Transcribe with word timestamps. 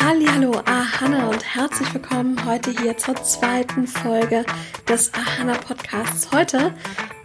Hallo, 0.00 0.60
Ahana 0.66 1.28
und 1.28 1.42
herzlich 1.54 1.94
willkommen 1.94 2.44
heute 2.44 2.70
hier 2.70 2.96
zur 2.96 3.14
zweiten 3.16 3.86
Folge 3.86 4.44
des 4.88 5.12
Ahana 5.14 5.54
Podcasts. 5.54 6.30
Heute 6.32 6.74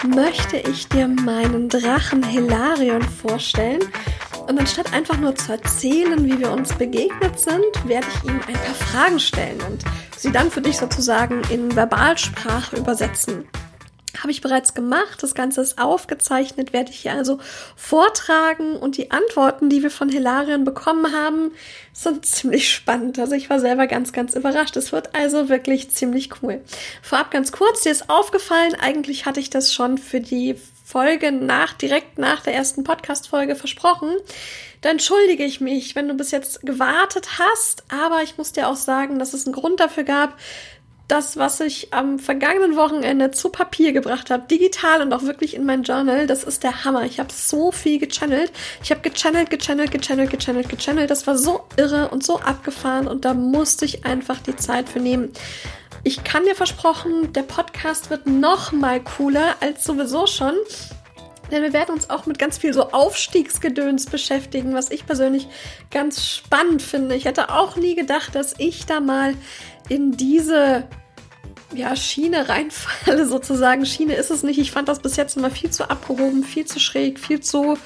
möchte 0.08 0.58
ich 0.58 0.88
dir 0.88 1.08
meinen 1.08 1.70
Drachen 1.70 2.24
Hilarion 2.24 3.02
vorstellen. 3.02 3.82
Und 4.48 4.60
anstatt 4.60 4.94
einfach 4.94 5.18
nur 5.18 5.36
zu 5.36 5.52
erzählen, 5.52 6.24
wie 6.24 6.40
wir 6.40 6.52
uns 6.52 6.74
begegnet 6.74 7.40
sind, 7.40 7.66
werde 7.86 8.08
ich 8.16 8.29
ihm 8.29 8.40
ein 8.47 8.54
paar 8.54 8.76
Fragen 8.76 9.20
stellen 9.20 9.60
und 9.70 9.84
sie 10.18 10.31
dann 10.31 10.50
für 10.50 10.62
dich 10.62 10.78
sozusagen 10.78 11.42
in 11.50 11.76
Verbalsprache 11.76 12.78
übersetzen 12.78 13.47
habe 14.17 14.31
ich 14.31 14.41
bereits 14.41 14.73
gemacht. 14.73 15.21
Das 15.21 15.35
Ganze 15.35 15.62
ist 15.62 15.79
aufgezeichnet, 15.79 16.73
werde 16.73 16.91
ich 16.91 17.02
hier 17.02 17.13
also 17.13 17.39
vortragen. 17.76 18.76
Und 18.76 18.98
die 18.98 19.12
Antworten, 19.12 19.70
die 19.70 19.84
wir 19.84 19.91
von 19.91 20.09
Hilarion 20.09 20.63
bekommen 20.63 21.13
haben, 21.13 21.52
sind 21.94 22.26
ziemlich 22.26 22.73
spannend. 22.73 23.20
Also 23.20 23.36
ich 23.36 23.50
war 23.50 23.59
selber 23.59 23.88
ganz, 23.88 24.12
ganz 24.14 24.34
überrascht. 24.34 24.77
Es 24.77 24.91
wird 24.91 25.16
also 25.16 25.50
wirklich 25.50 25.91
ziemlich 25.91 26.30
cool. 26.41 26.62
Vorab 27.02 27.31
ganz 27.31 27.52
kurz, 27.52 27.81
dir 27.81 27.91
ist 27.91 28.09
aufgefallen, 28.09 28.76
eigentlich 28.76 29.26
hatte 29.26 29.40
ich 29.40 29.50
das 29.50 29.73
schon 29.73 29.98
für 29.98 30.20
die 30.20 30.55
Folge 30.89 31.31
nach, 31.31 31.73
direkt 31.73 32.17
nach 32.17 32.41
der 32.41 32.55
ersten 32.55 32.84
Podcast-Folge 32.84 33.55
versprochen. 33.55 34.09
Da 34.81 34.89
entschuldige 34.89 35.44
ich 35.44 35.62
mich, 35.62 35.95
wenn 35.95 36.08
du 36.08 36.16
bis 36.16 36.31
jetzt 36.31 36.62
gewartet 36.62 37.38
hast, 37.38 37.84
aber 37.89 38.23
ich 38.23 38.38
muss 38.38 38.53
dir 38.53 38.67
auch 38.67 38.76
sagen, 38.76 39.20
dass 39.20 39.34
es 39.34 39.45
einen 39.45 39.53
Grund 39.53 39.80
dafür 39.80 40.03
gab, 40.03 40.36
das, 41.09 41.38
was 41.38 41.59
ich 41.59 41.94
am 41.94 42.20
vergangenen 42.20 42.76
Wochenende 42.76 43.31
zu 43.31 43.50
Papier 43.50 43.91
gebracht 43.94 44.30
habe, 44.30 44.48
digital 44.48 45.02
und 45.02 45.12
auch 45.12 45.23
wirklich 45.23 45.55
in 45.55 45.66
mein 45.66 45.84
Journal, 45.84 46.27
das 46.27 46.44
ist 46.44 46.63
der 46.63 46.86
Hammer. 46.86 47.04
Ich 47.04 47.20
habe 47.20 47.34
so 47.34 47.72
viel 47.72 48.00
gechannelt. 48.00 48.52
Ich 48.84 48.91
habe 48.91 49.02
gechannelt, 49.02 49.50
gechannelt, 49.50 49.91
gechannelt, 49.91 50.30
gechannelt, 50.30 50.70
gechannelt. 50.70 51.09
Das 51.09 51.26
war 51.26 51.38
so 51.38 51.62
irre 51.77 52.09
und 52.09 52.23
so 52.23 52.40
abgefahren 52.40 53.08
und 53.08 53.26
da 53.26 53.34
musste 53.34 53.86
ich 53.86 54.06
einfach 54.06 54.39
die 54.39 54.56
Zeit 54.56 54.88
für 54.88 55.00
nehmen. 55.00 55.31
Ich 56.03 56.23
kann 56.23 56.45
dir 56.45 56.56
versprochen, 56.56 57.34
der 57.34 57.44
Podcast 57.44 58.09
wird 58.09 58.28
noch 58.28 58.72
mal 58.72 59.03
cooler 59.03 59.56
als 59.59 59.84
sowieso 59.84 60.28
schon. 60.28 60.53
Denn 61.52 61.64
wir 61.64 61.73
werden 61.73 61.95
uns 61.95 62.12
auch 62.12 62.28
mit 62.28 62.38
ganz 62.38 62.59
viel 62.59 62.73
so 62.73 62.91
Aufstiegsgedöns 62.91 64.06
beschäftigen, 64.06 64.75
was 64.75 64.91
ich 64.91 65.08
persönlich 65.08 65.47
ganz 65.89 66.28
spannend 66.28 66.84
finde. 66.84 67.16
Ich 67.16 67.25
hätte 67.25 67.50
auch 67.50 67.75
nie 67.75 67.95
gedacht, 67.95 68.36
dass 68.36 68.53
ich 68.59 68.86
da 68.86 69.00
mal 69.00 69.34
in 69.89 70.12
diese 70.12 70.88
ja, 71.73 71.95
Schiene 71.95 72.50
reinfalle, 72.50 73.25
sozusagen. 73.28 73.86
Schiene 73.86 74.16
ist 74.16 74.31
es 74.31 74.44
nicht. 74.44 74.59
Ich 74.59 74.72
fand 74.72 74.88
das 74.88 75.00
bis 75.00 75.16
jetzt 75.16 75.38
immer 75.38 75.52
viel 75.52 75.70
zu 75.70 75.89
abgehoben, 75.89 76.44
viel 76.44 76.66
zu 76.66 76.80
schräg, 76.80 77.20
viel 77.20 77.39
zu, 77.39 77.78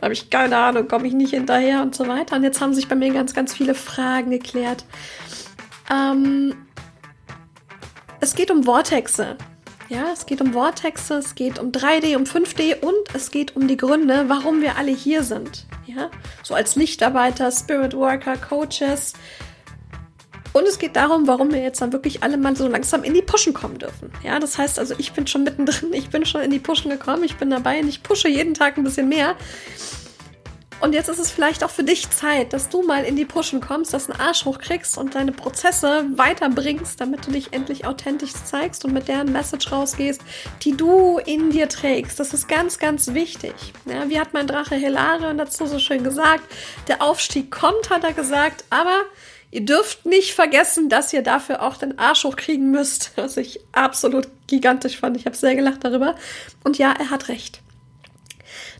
habe 0.00 0.12
ich 0.12 0.30
keine 0.30 0.56
Ahnung, 0.56 0.86
komme 0.86 1.06
ich 1.06 1.14
nicht 1.14 1.30
hinterher 1.30 1.82
und 1.82 1.94
so 1.94 2.06
weiter. 2.06 2.36
Und 2.36 2.44
jetzt 2.44 2.60
haben 2.60 2.74
sich 2.74 2.88
bei 2.88 2.94
mir 2.94 3.12
ganz, 3.12 3.34
ganz 3.34 3.54
viele 3.54 3.74
Fragen 3.74 4.30
geklärt. 4.30 4.84
Ähm, 5.90 6.54
es 8.20 8.34
geht 8.34 8.50
um 8.50 8.64
Vortexe. 8.64 9.36
Ja, 9.88 10.06
es 10.12 10.24
geht 10.24 10.40
um 10.40 10.54
Vortexe, 10.54 11.14
es 11.14 11.34
geht 11.34 11.58
um 11.58 11.70
3D, 11.70 12.16
um 12.16 12.24
5D 12.24 12.80
und 12.80 13.14
es 13.14 13.30
geht 13.30 13.54
um 13.54 13.68
die 13.68 13.76
Gründe, 13.76 14.24
warum 14.28 14.62
wir 14.62 14.78
alle 14.78 14.92
hier 14.92 15.22
sind. 15.22 15.66
Ja, 15.86 16.10
so 16.42 16.54
als 16.54 16.74
Lichtarbeiter, 16.74 17.50
Spirit 17.50 17.94
Worker, 17.94 18.36
Coaches, 18.38 19.12
und 20.54 20.68
es 20.68 20.78
geht 20.78 20.94
darum, 20.94 21.26
warum 21.26 21.52
wir 21.52 21.60
jetzt 21.60 21.82
dann 21.82 21.92
wirklich 21.92 22.22
alle 22.22 22.36
mal 22.36 22.54
so 22.54 22.68
langsam 22.68 23.02
in 23.02 23.12
die 23.12 23.22
Pushen 23.22 23.52
kommen 23.52 23.78
dürfen. 23.78 24.12
Ja, 24.22 24.38
das 24.38 24.56
heißt 24.56 24.78
also, 24.78 24.94
ich 24.98 25.12
bin 25.12 25.26
schon 25.26 25.42
mittendrin, 25.42 25.92
ich 25.92 26.10
bin 26.10 26.24
schon 26.24 26.42
in 26.42 26.50
die 26.52 26.60
Pushen 26.60 26.90
gekommen, 26.90 27.24
ich 27.24 27.36
bin 27.36 27.50
dabei 27.50 27.80
und 27.80 27.88
ich 27.88 28.04
pushe 28.04 28.28
jeden 28.28 28.54
Tag 28.54 28.78
ein 28.78 28.84
bisschen 28.84 29.08
mehr. 29.08 29.34
Und 30.80 30.92
jetzt 30.92 31.08
ist 31.08 31.18
es 31.18 31.32
vielleicht 31.32 31.64
auch 31.64 31.70
für 31.70 31.82
dich 31.82 32.08
Zeit, 32.10 32.52
dass 32.52 32.68
du 32.68 32.82
mal 32.82 33.04
in 33.04 33.16
die 33.16 33.24
Pushen 33.24 33.60
kommst, 33.60 33.92
dass 33.92 34.08
einen 34.08 34.20
Arsch 34.20 34.44
hochkriegst 34.44 34.96
und 34.96 35.16
deine 35.16 35.32
Prozesse 35.32 36.04
weiterbringst, 36.14 37.00
damit 37.00 37.26
du 37.26 37.32
dich 37.32 37.52
endlich 37.52 37.84
authentisch 37.84 38.32
zeigst 38.32 38.84
und 38.84 38.92
mit 38.92 39.08
der 39.08 39.24
Message 39.24 39.72
rausgehst, 39.72 40.20
die 40.62 40.76
du 40.76 41.18
in 41.18 41.50
dir 41.50 41.68
trägst. 41.68 42.20
Das 42.20 42.32
ist 42.32 42.48
ganz, 42.48 42.78
ganz 42.78 43.12
wichtig. 43.12 43.54
Ja, 43.86 44.08
wie 44.08 44.20
hat 44.20 44.34
mein 44.34 44.46
Drache 44.46 44.76
Hilarion 44.76 45.38
dazu 45.38 45.66
so 45.66 45.80
schön 45.80 46.04
gesagt? 46.04 46.44
Der 46.86 47.02
Aufstieg 47.02 47.50
kommt, 47.50 47.90
hat 47.90 48.04
er 48.04 48.12
gesagt, 48.12 48.64
aber 48.70 49.02
Ihr 49.54 49.64
dürft 49.64 50.04
nicht 50.04 50.34
vergessen, 50.34 50.88
dass 50.88 51.12
ihr 51.12 51.22
dafür 51.22 51.62
auch 51.62 51.76
den 51.76 51.96
Arsch 51.96 52.24
hochkriegen 52.24 52.72
müsst, 52.72 53.12
was 53.16 53.36
ich 53.36 53.60
absolut 53.70 54.26
gigantisch 54.48 54.98
fand. 54.98 55.16
Ich 55.16 55.26
habe 55.26 55.36
sehr 55.36 55.54
gelacht 55.54 55.84
darüber. 55.84 56.16
Und 56.64 56.76
ja, 56.76 56.92
er 56.98 57.10
hat 57.10 57.28
recht. 57.28 57.60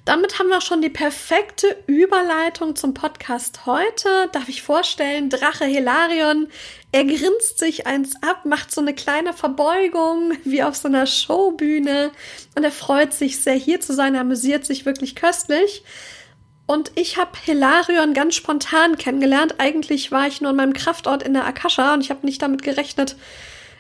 Damit 0.05 0.41
haben 0.41 0.49
wir 0.49 0.61
schon 0.61 0.83
die 0.83 0.91
perfekte 0.91 1.69
Überleitung 1.87 2.75
zum 2.75 2.93
Podcast 2.93 3.67
heute. 3.67 4.09
Darf 4.33 4.49
ich 4.49 4.63
vorstellen, 4.63 5.31
Drache 5.31 5.65
Hilarion, 5.65 6.49
er 6.91 7.05
grinst 7.05 7.61
sich 7.61 7.87
eins 7.87 8.17
ab, 8.21 8.45
macht 8.45 8.73
so 8.73 8.81
eine 8.81 8.95
kleine 8.95 9.33
Verbeugung 9.33 10.33
wie 10.45 10.65
auf 10.65 10.75
so 10.75 10.89
einer 10.89 11.07
Showbühne 11.07 12.11
und 12.57 12.65
er 12.65 12.73
freut 12.73 13.13
sich 13.13 13.41
sehr 13.41 13.55
hier 13.55 13.81
zu 13.81 13.95
sein, 13.95 14.17
er 14.17 14.23
amüsiert 14.23 14.67
sich 14.67 14.85
wirklich 14.87 15.15
köstlich. 15.15 15.85
Und 16.67 16.93
ich 16.95 17.19
habe 17.19 17.33
Hilarion 17.43 18.15
ganz 18.15 18.35
spontan 18.35 18.97
kennengelernt. 18.97 19.57
Eigentlich 19.59 20.11
war 20.13 20.27
ich 20.27 20.41
nur 20.41 20.51
in 20.51 20.57
meinem 20.57 20.73
Kraftort 20.73 21.23
in 21.23 21.35
der 21.35 21.47
Akasha 21.47 21.95
und 21.95 22.01
ich 22.01 22.11
habe 22.11 22.25
nicht 22.25 22.41
damit 22.41 22.63
gerechnet, 22.63 23.17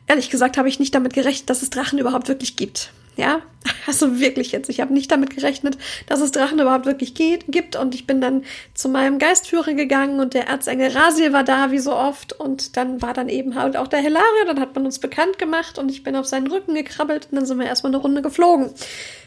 ehrlich 0.07 0.29
gesagt 0.29 0.59
habe 0.59 0.69
ich 0.69 0.79
nicht 0.79 0.95
damit 0.95 1.15
gerechnet, 1.15 1.49
dass 1.49 1.63
es 1.63 1.71
Drachen 1.71 1.99
überhaupt 1.99 2.29
wirklich 2.29 2.57
gibt. 2.57 2.93
Ja, 3.17 3.43
also 3.87 4.19
wirklich 4.21 4.53
jetzt. 4.53 4.69
Ich 4.69 4.81
habe 4.81 4.93
nicht 4.93 5.11
damit 5.11 5.31
gerechnet, 5.31 5.79
dass 6.09 6.21
es 6.21 6.33
Drachen 6.33 6.59
überhaupt 6.59 6.85
wirklich 6.85 7.15
geht, 7.15 7.45
gibt. 7.49 7.77
Und 7.77 7.95
ich 7.95 8.07
bin 8.07 8.21
dann 8.21 8.43
zu 8.75 8.89
meinem 8.89 9.19
Geistführer 9.19 9.73
gegangen 9.73 10.21
und 10.21 10.35
der 10.35 10.49
Erzengel 10.49 10.91
Rasil 10.91 11.33
war 11.33 11.45
da, 11.45 11.71
wie 11.71 11.79
so 11.79 11.95
oft. 11.95 12.33
Und 12.33 12.77
dann 12.77 13.01
war 13.01 13.15
dann 13.15 13.29
eben 13.29 13.55
halt 13.55 13.77
auch 13.77 13.87
der 13.87 14.01
Hilarion. 14.01 14.47
Dann 14.49 14.61
hat 14.61 14.75
man 14.75 14.85
uns 14.85 14.99
bekannt 14.99 15.39
gemacht 15.39 15.79
und 15.79 15.91
ich 15.91 16.03
bin 16.03 16.17
auf 16.17 16.27
seinen 16.27 16.49
Rücken 16.49 16.75
gekrabbelt 16.75 17.29
und 17.31 17.37
dann 17.37 17.47
sind 17.47 17.59
wir 17.59 17.67
erstmal 17.67 17.93
eine 17.95 18.03
Runde 18.03 18.21
geflogen 18.21 18.75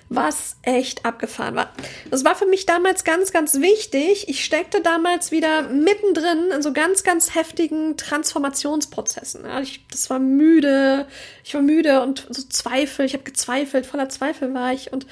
was 0.10 0.56
echt 0.62 1.06
abgefahren 1.06 1.56
war. 1.56 1.70
Das 2.10 2.24
war 2.24 2.36
für 2.36 2.46
mich 2.46 2.66
damals 2.66 3.04
ganz, 3.04 3.34
ganz 3.34 3.60
wichtig. 3.60 4.30
Ich 4.30 4.46
steckte 4.46 4.82
damals 4.82 5.32
wieder 5.32 5.64
mittendrin 5.64 6.52
in 6.56 6.62
so 6.62 6.72
ganz, 6.72 7.04
ganz 7.04 7.36
heftigen 7.36 7.98
Transformationsprozessen. 7.98 9.46
Ich, 9.62 9.86
das 9.92 10.10
war 10.10 10.20
müde, 10.20 11.08
ich 11.44 11.54
war 11.54 11.62
müde 11.62 12.02
und 12.02 12.26
so 12.30 12.42
Zweifel, 12.44 13.06
ich 13.06 13.14
habe 13.14 13.24
gezweifelt, 13.24 13.86
voller 13.86 14.10
Zweifel 14.10 14.54
war 14.54 14.72
ich 14.72 14.94
und 14.94 15.06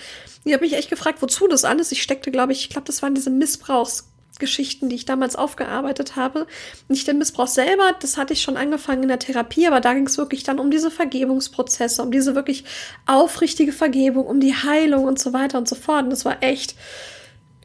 ich 0.45 0.53
habe 0.53 0.63
mich 0.63 0.73
echt 0.73 0.89
gefragt, 0.89 1.21
wozu 1.21 1.47
das 1.47 1.65
alles. 1.65 1.91
Ich 1.91 2.01
steckte, 2.01 2.31
glaube 2.31 2.53
ich, 2.53 2.61
ich 2.61 2.69
glaube, 2.69 2.85
das 2.85 3.01
waren 3.01 3.15
diese 3.15 3.31
Missbrauchs 3.31 4.07
Geschichten, 4.39 4.89
die 4.89 4.95
ich 4.95 5.05
damals 5.05 5.35
aufgearbeitet 5.35 6.15
habe. 6.15 6.47
Nicht 6.87 7.07
der 7.07 7.13
Missbrauch 7.13 7.47
selber, 7.47 7.95
das 7.99 8.17
hatte 8.17 8.33
ich 8.33 8.41
schon 8.41 8.57
angefangen 8.57 9.03
in 9.03 9.09
der 9.09 9.19
Therapie, 9.19 9.67
aber 9.67 9.81
da 9.81 9.93
ging 9.93 10.07
es 10.07 10.17
wirklich 10.17 10.43
dann 10.43 10.59
um 10.59 10.71
diese 10.71 10.91
Vergebungsprozesse, 10.91 12.01
um 12.01 12.11
diese 12.11 12.35
wirklich 12.35 12.63
aufrichtige 13.05 13.71
Vergebung, 13.71 14.25
um 14.25 14.39
die 14.39 14.55
Heilung 14.55 15.05
und 15.05 15.19
so 15.19 15.33
weiter 15.33 15.57
und 15.57 15.67
so 15.67 15.75
fort. 15.75 16.03
Und 16.03 16.09
das 16.09 16.25
war 16.25 16.41
echt 16.41 16.75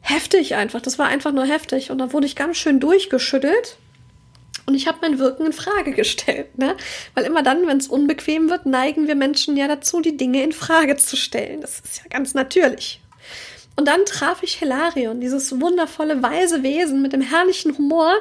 heftig 0.01 0.55
einfach. 0.55 0.81
Das 0.81 0.99
war 0.99 1.07
einfach 1.07 1.31
nur 1.31 1.45
heftig. 1.45 1.91
Und 1.91 1.99
da 1.99 2.13
wurde 2.13 2.25
ich 2.25 2.35
ganz 2.35 2.57
schön 2.57 2.79
durchgeschüttelt. 2.79 3.77
Und 4.65 4.75
ich 4.75 4.87
habe 4.87 4.99
mein 5.01 5.19
Wirken 5.19 5.45
in 5.45 5.53
Frage 5.53 5.91
gestellt, 5.91 6.57
ne? 6.57 6.77
Weil 7.13 7.25
immer 7.25 7.43
dann, 7.43 7.67
wenn 7.67 7.77
es 7.77 7.87
unbequem 7.87 8.49
wird, 8.49 8.65
neigen 8.65 9.07
wir 9.07 9.15
Menschen 9.15 9.57
ja 9.57 9.67
dazu, 9.67 10.01
die 10.01 10.17
Dinge 10.17 10.43
in 10.43 10.53
Frage 10.53 10.97
zu 10.97 11.17
stellen. 11.17 11.61
Das 11.61 11.79
ist 11.79 11.97
ja 11.97 12.03
ganz 12.09 12.33
natürlich. 12.33 13.00
Und 13.81 13.87
dann 13.87 14.05
traf 14.05 14.43
ich 14.43 14.53
Hilarion, 14.53 15.21
dieses 15.21 15.59
wundervolle, 15.59 16.21
weise 16.21 16.61
Wesen 16.61 17.01
mit 17.01 17.13
dem 17.13 17.21
herrlichen 17.21 17.75
Humor, 17.79 18.13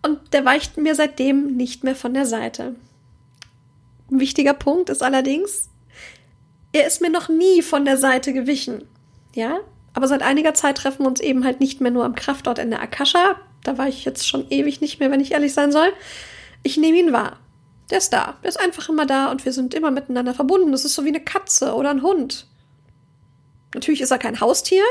und 0.00 0.32
der 0.32 0.44
weicht 0.44 0.76
mir 0.76 0.94
seitdem 0.94 1.56
nicht 1.56 1.82
mehr 1.82 1.96
von 1.96 2.14
der 2.14 2.24
Seite. 2.24 2.76
Ein 4.08 4.20
wichtiger 4.20 4.54
Punkt 4.54 4.90
ist 4.90 5.02
allerdings, 5.02 5.70
er 6.72 6.86
ist 6.86 7.00
mir 7.00 7.10
noch 7.10 7.28
nie 7.28 7.62
von 7.62 7.84
der 7.84 7.96
Seite 7.96 8.32
gewichen. 8.32 8.86
Ja? 9.34 9.58
Aber 9.92 10.06
seit 10.06 10.22
einiger 10.22 10.54
Zeit 10.54 10.78
treffen 10.78 11.02
wir 11.02 11.08
uns 11.08 11.18
eben 11.20 11.44
halt 11.44 11.58
nicht 11.58 11.80
mehr 11.80 11.90
nur 11.90 12.04
am 12.04 12.14
Kraftort 12.14 12.60
in 12.60 12.70
der 12.70 12.80
Akasha. 12.80 13.34
Da 13.64 13.78
war 13.78 13.88
ich 13.88 14.04
jetzt 14.04 14.28
schon 14.28 14.48
ewig 14.50 14.80
nicht 14.80 15.00
mehr, 15.00 15.10
wenn 15.10 15.18
ich 15.20 15.32
ehrlich 15.32 15.52
sein 15.52 15.72
soll. 15.72 15.92
Ich 16.62 16.76
nehme 16.76 16.98
ihn 16.98 17.12
wahr. 17.12 17.38
Der 17.90 17.98
ist 17.98 18.12
da. 18.12 18.36
Der 18.44 18.50
ist 18.50 18.60
einfach 18.60 18.88
immer 18.88 19.04
da 19.04 19.32
und 19.32 19.44
wir 19.44 19.52
sind 19.52 19.74
immer 19.74 19.90
miteinander 19.90 20.32
verbunden. 20.32 20.70
Das 20.70 20.84
ist 20.84 20.94
so 20.94 21.04
wie 21.04 21.08
eine 21.08 21.18
Katze 21.18 21.74
oder 21.74 21.90
ein 21.90 22.02
Hund. 22.02 22.46
Natürlich 23.74 24.00
ist 24.00 24.10
er 24.10 24.18
kein 24.18 24.40
Haustier. 24.40 24.82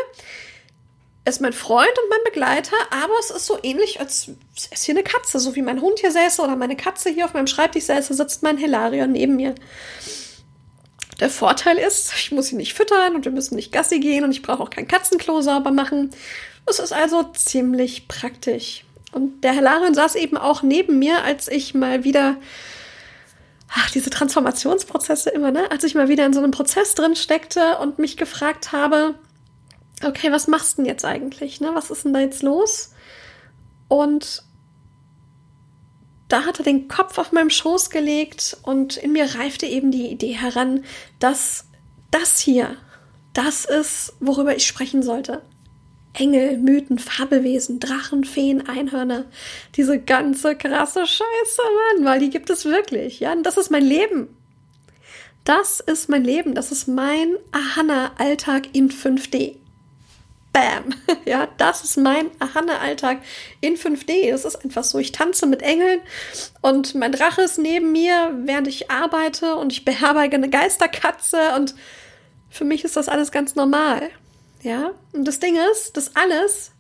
Er 1.24 1.30
ist 1.30 1.42
mein 1.42 1.54
Freund 1.54 1.92
und 2.04 2.10
mein 2.10 2.24
Begleiter, 2.25 2.75
aber 2.89 3.13
es 3.19 3.30
ist 3.30 3.45
so 3.45 3.60
ähnlich, 3.62 4.00
als 4.00 4.30
er 4.69 4.74
ist 4.74 4.86
hier 4.86 4.95
eine 4.95 5.04
Katze. 5.04 5.39
So 5.39 5.56
wie 5.56 5.62
mein 5.62 5.81
Hund 5.81 6.00
hier 6.00 6.12
säße 6.12 6.42
oder 6.42 6.56
meine 6.56 6.75
Katze 6.75 7.10
hier 7.10 7.25
auf 7.25 7.33
meinem 7.33 7.48
Schreibtisch 7.48 7.86
säße, 7.86 8.13
sitzt 8.13 8.42
mein 8.42 8.57
Hilarion 8.57 9.12
neben 9.12 9.36
mir. 9.36 9.54
Der 11.19 11.30
Vorteil 11.30 11.78
ist, 11.78 12.12
ich 12.16 12.31
muss 12.31 12.51
ihn 12.51 12.57
nicht 12.57 12.74
füttern 12.74 13.16
und 13.16 13.25
wir 13.25 13.31
müssen 13.31 13.56
nicht 13.56 13.72
Gassi 13.72 14.00
gehen 14.00 14.24
und 14.24 14.31
ich 14.31 14.42
brauche 14.42 14.63
auch 14.63 14.72
kein 14.72 14.88
Katzenklo 14.88 15.42
sauber 15.42 15.72
machen. 15.72 16.10
Es 16.66 16.80
ist 16.80 16.94
also 16.94 17.24
ziemlich 17.34 18.07
praktisch. 18.07 18.84
Und 19.12 19.44
der 19.44 19.51
Hilarion 19.51 19.94
saß 19.94 20.16
eben 20.16 20.38
auch 20.38 20.63
neben 20.63 20.98
mir, 20.98 21.24
als 21.24 21.48
ich 21.48 21.75
mal 21.75 22.04
wieder 22.04 22.38
ach, 23.73 23.89
diese 23.91 24.09
Transformationsprozesse 24.09 25.29
immer, 25.29 25.51
ne? 25.51 25.71
Als 25.71 25.83
ich 25.83 25.95
mal 25.95 26.09
wieder 26.09 26.25
in 26.25 26.33
so 26.33 26.39
einem 26.39 26.51
Prozess 26.51 26.95
drin 26.95 27.15
steckte 27.15 27.77
und 27.77 28.00
mich 28.00 28.18
gefragt 28.18 28.71
habe, 28.71 29.15
okay, 30.03 30.31
was 30.31 30.47
machst 30.47 30.73
du 30.73 30.81
denn 30.81 30.85
jetzt 30.85 31.06
eigentlich, 31.06 31.62
ne? 31.62 31.71
Was 31.73 31.89
ist 31.89 32.06
denn 32.06 32.13
da 32.13 32.19
jetzt 32.19 32.44
los? 32.44 32.94
Und 33.88 34.44
da 36.27 36.45
hat 36.45 36.59
er 36.59 36.63
den 36.63 36.88
Kopf 36.88 37.18
auf 37.18 37.31
meinem 37.31 37.50
Schoß 37.50 37.89
gelegt 37.89 38.57
und 38.63 38.97
in 38.97 39.12
mir 39.12 39.35
reifte 39.35 39.65
eben 39.65 39.91
die 39.91 40.07
Idee 40.07 40.33
heran, 40.33 40.83
dass 41.19 41.65
das 42.09 42.39
hier, 42.39 42.77
das 43.33 43.65
ist, 43.65 44.13
worüber 44.19 44.56
ich 44.56 44.65
sprechen 44.65 45.03
sollte. 45.03 45.41
Engel, 46.13 46.58
Mythen, 46.58 47.00
Fabelwesen, 47.00 47.80
Drachen, 47.80 48.24
Feen, 48.24 48.68
Einhörner. 48.68 49.25
Diese 49.75 50.00
ganze 50.00 50.56
krasse 50.56 51.06
Scheiße, 51.06 51.62
Mann, 51.96 52.06
weil 52.06 52.19
die 52.19 52.30
gibt 52.30 52.50
es 52.50 52.66
wirklich. 52.66 53.19
Ja, 53.19 53.31
und 53.31 53.44
das 53.44 53.58
ist 53.58 53.72
mein 53.72 53.84
Leben. 53.84 54.28
Das 55.46 55.80
ist 55.80 56.10
mein 56.10 56.24
Leben. 56.24 56.54
Das 56.54 56.72
ist 56.72 56.88
mein 56.88 57.36
Ahana-Alltag 57.52 58.69
in 58.74 58.90
5D. 58.90 59.56
Bam. 60.54 60.94
Ja, 61.25 61.48
das 61.58 61.84
ist 61.84 61.98
mein 61.98 62.30
Ahana-Alltag 62.40 63.19
in 63.62 63.78
5D. 63.78 64.31
Das 64.31 64.44
ist 64.44 64.63
einfach 64.63 64.84
so. 64.84 64.98
Ich 64.98 65.12
tanze 65.12 65.46
mit 65.46 65.62
Engeln 65.62 66.02
und 66.62 66.94
mein 66.96 67.12
Drache 67.12 67.42
ist 67.44 67.58
neben 67.58 67.92
mir, 67.92 68.34
während 68.44 68.68
ich 68.68 68.92
arbeite 68.92 69.56
und 69.56 69.72
ich 69.72 69.86
beherberge 69.86 70.36
eine 70.36 70.50
Geisterkatze 70.50 71.56
und 71.56 71.75
für 72.50 72.66
mich 72.66 72.84
ist 72.84 72.98
das 72.98 73.08
alles 73.08 73.31
ganz 73.31 73.56
normal. 73.56 74.10
Ja, 74.63 74.92
und 75.13 75.28
das 75.28 75.40
Ding 75.40 75.58
ist, 75.72 75.98
das 75.98 76.16
alles, 76.16 76.72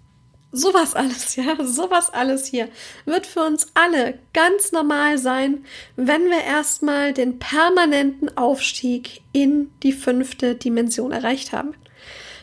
sowas 0.51 0.93
alles, 0.93 1.35
ja, 1.37 1.55
sowas 1.63 2.11
alles 2.11 2.45
hier, 2.45 2.69
wird 3.05 3.25
für 3.25 3.41
uns 3.41 3.67
alle 3.73 4.19
ganz 4.33 4.71
normal 4.71 5.17
sein, 5.17 5.65
wenn 5.95 6.29
wir 6.29 6.43
erstmal 6.43 7.13
den 7.13 7.39
permanenten 7.39 8.35
Aufstieg 8.37 9.21
in 9.31 9.71
die 9.83 9.93
fünfte 9.93 10.55
Dimension 10.55 11.11
erreicht 11.11 11.53
haben. 11.53 11.73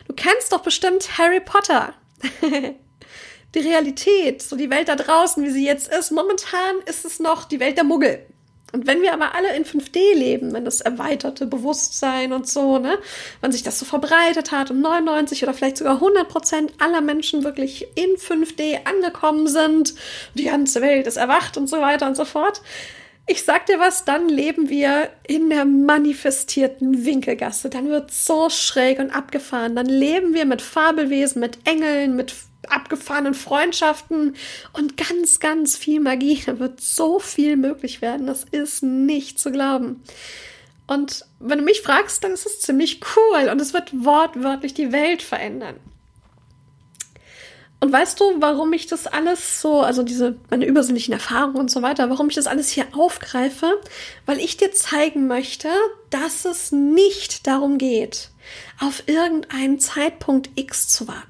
Du 0.07 0.13
kennst 0.13 0.51
doch 0.51 0.61
bestimmt 0.61 1.17
Harry 1.17 1.39
Potter. 1.39 1.93
die 3.55 3.59
Realität, 3.59 4.41
so 4.41 4.55
die 4.55 4.69
Welt 4.69 4.87
da 4.87 4.95
draußen, 4.95 5.43
wie 5.43 5.51
sie 5.51 5.65
jetzt 5.65 5.91
ist. 5.91 6.11
Momentan 6.11 6.77
ist 6.85 7.05
es 7.05 7.19
noch 7.19 7.45
die 7.45 7.59
Welt 7.59 7.77
der 7.77 7.83
Muggel. 7.83 8.25
Und 8.71 8.85
wenn 8.85 9.01
wir 9.01 9.13
aber 9.13 9.33
alle 9.35 9.55
in 9.55 9.65
5D 9.65 10.13
leben, 10.13 10.53
wenn 10.53 10.65
das 10.65 10.81
erweiterte 10.81 11.47
Bewusstsein 11.47 12.33
und 12.33 12.47
so, 12.47 12.77
ne, 12.77 12.97
wenn 13.41 13.51
sich 13.51 13.63
das 13.63 13.79
so 13.79 13.85
verbreitet 13.85 14.51
hat 14.51 14.69
und 14.69 14.81
99 14.81 15.43
oder 15.43 15.53
vielleicht 15.53 15.77
sogar 15.77 15.95
100 15.95 16.27
Prozent 16.29 16.73
aller 16.79 17.01
Menschen 17.01 17.43
wirklich 17.43 17.87
in 17.95 18.11
5D 18.17 18.85
angekommen 18.85 19.47
sind, 19.47 19.95
die 20.35 20.45
ganze 20.45 20.81
Welt 20.81 21.07
ist 21.07 21.17
erwacht 21.17 21.57
und 21.57 21.67
so 21.67 21.81
weiter 21.81 22.07
und 22.07 22.15
so 22.15 22.25
fort. 22.25 22.61
Ich 23.31 23.43
sag 23.43 23.67
dir 23.67 23.79
was, 23.79 24.05
dann 24.05 24.27
leben 24.27 24.69
wir 24.69 25.09
in 25.27 25.51
der 25.51 25.63
manifestierten 25.63 27.05
Winkelgasse. 27.05 27.69
Dann 27.69 27.87
wird 27.89 28.09
so 28.11 28.49
schräg 28.49 28.97
und 28.97 29.11
abgefahren. 29.11 29.75
Dann 29.75 29.85
leben 29.85 30.33
wir 30.33 30.45
mit 30.45 30.63
Fabelwesen, 30.63 31.39
mit 31.39 31.59
Engeln, 31.67 32.15
mit 32.15 32.33
abgefahrenen 32.67 33.33
Freundschaften 33.33 34.35
und 34.73 34.97
ganz, 34.97 35.39
ganz 35.39 35.77
viel 35.77 35.99
Magie. 35.99 36.41
Da 36.45 36.59
wird 36.59 36.81
so 36.81 37.19
viel 37.19 37.55
möglich 37.55 38.01
werden. 38.01 38.27
Das 38.27 38.43
ist 38.43 38.83
nicht 38.83 39.39
zu 39.39 39.51
glauben. 39.51 40.03
Und 40.87 41.25
wenn 41.39 41.59
du 41.59 41.63
mich 41.63 41.81
fragst, 41.81 42.23
dann 42.23 42.31
ist 42.31 42.45
es 42.45 42.61
ziemlich 42.61 42.99
cool 43.15 43.49
und 43.49 43.61
es 43.61 43.73
wird 43.73 43.91
wortwörtlich 43.93 44.73
die 44.73 44.91
Welt 44.91 45.21
verändern. 45.21 45.75
Und 47.81 47.93
weißt 47.93 48.19
du, 48.19 48.41
warum 48.41 48.73
ich 48.73 48.87
das 48.87 49.07
alles 49.07 49.61
so, 49.61 49.81
also 49.81 50.03
diese, 50.03 50.35
meine 50.49 50.65
übersinnlichen 50.65 51.13
Erfahrungen 51.13 51.55
und 51.55 51.71
so 51.71 51.81
weiter, 51.81 52.09
warum 52.09 52.29
ich 52.29 52.35
das 52.35 52.47
alles 52.47 52.69
hier 52.69 52.87
aufgreife? 52.91 53.79
Weil 54.25 54.39
ich 54.39 54.57
dir 54.57 54.73
zeigen 54.73 55.27
möchte, 55.27 55.69
dass 56.09 56.43
es 56.43 56.73
nicht 56.73 57.47
darum 57.47 57.77
geht, 57.77 58.31
auf 58.79 59.03
irgendeinen 59.05 59.79
Zeitpunkt 59.79 60.49
X 60.55 60.89
zu 60.89 61.07
warten. 61.07 61.28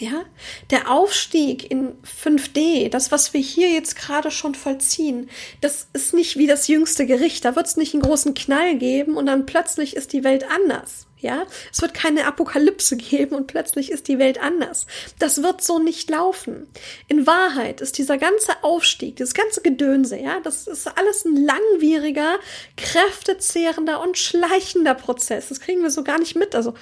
Ja, 0.00 0.24
der 0.70 0.90
Aufstieg 0.90 1.70
in 1.70 1.92
5D, 2.02 2.88
das, 2.88 3.12
was 3.12 3.34
wir 3.34 3.40
hier 3.42 3.68
jetzt 3.68 3.96
gerade 3.96 4.30
schon 4.30 4.54
vollziehen, 4.54 5.28
das 5.60 5.88
ist 5.92 6.14
nicht 6.14 6.38
wie 6.38 6.46
das 6.46 6.68
jüngste 6.68 7.04
Gericht. 7.04 7.44
Da 7.44 7.54
wird 7.54 7.66
es 7.66 7.76
nicht 7.76 7.92
einen 7.92 8.02
großen 8.02 8.32
Knall 8.32 8.76
geben 8.78 9.18
und 9.18 9.26
dann 9.26 9.44
plötzlich 9.44 9.94
ist 9.94 10.14
die 10.14 10.24
Welt 10.24 10.46
anders. 10.50 11.06
Ja, 11.18 11.44
es 11.70 11.82
wird 11.82 11.92
keine 11.92 12.24
Apokalypse 12.26 12.96
geben 13.10 13.34
und 13.34 13.46
plötzlich 13.46 13.90
ist 13.90 14.08
die 14.08 14.18
Welt 14.18 14.42
anders. 14.42 14.86
Das 15.18 15.42
wird 15.42 15.62
so 15.62 15.78
nicht 15.78 16.08
laufen. 16.08 16.66
In 17.08 17.26
Wahrheit 17.26 17.82
ist 17.82 17.98
dieser 17.98 18.16
ganze 18.16 18.64
Aufstieg, 18.64 19.16
dieses 19.16 19.34
ganze 19.34 19.60
Gedönse, 19.60 20.16
ja, 20.16 20.40
das 20.40 20.66
ist 20.66 20.86
alles 20.96 21.26
ein 21.26 21.36
langwieriger, 21.36 22.38
kräftezehrender 22.78 24.00
und 24.00 24.16
schleichender 24.16 24.94
Prozess. 24.94 25.48
Das 25.50 25.60
kriegen 25.60 25.82
wir 25.82 25.90
so 25.90 26.04
gar 26.04 26.18
nicht 26.18 26.36
mit. 26.36 26.54
Also, 26.54 26.72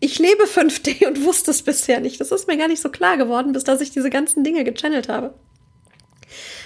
ich 0.00 0.18
lebe 0.18 0.44
5D 0.44 1.06
und 1.06 1.24
wusste 1.24 1.50
es 1.50 1.62
bisher 1.62 2.00
nicht. 2.00 2.20
Das 2.20 2.32
ist 2.32 2.46
mir 2.46 2.56
gar 2.56 2.68
nicht 2.68 2.82
so 2.82 2.88
klar 2.88 3.16
geworden, 3.16 3.52
bis 3.52 3.64
dass 3.64 3.80
ich 3.80 3.90
diese 3.90 4.10
ganzen 4.10 4.44
Dinge 4.44 4.64
gechannelt 4.64 5.08
habe. 5.08 5.34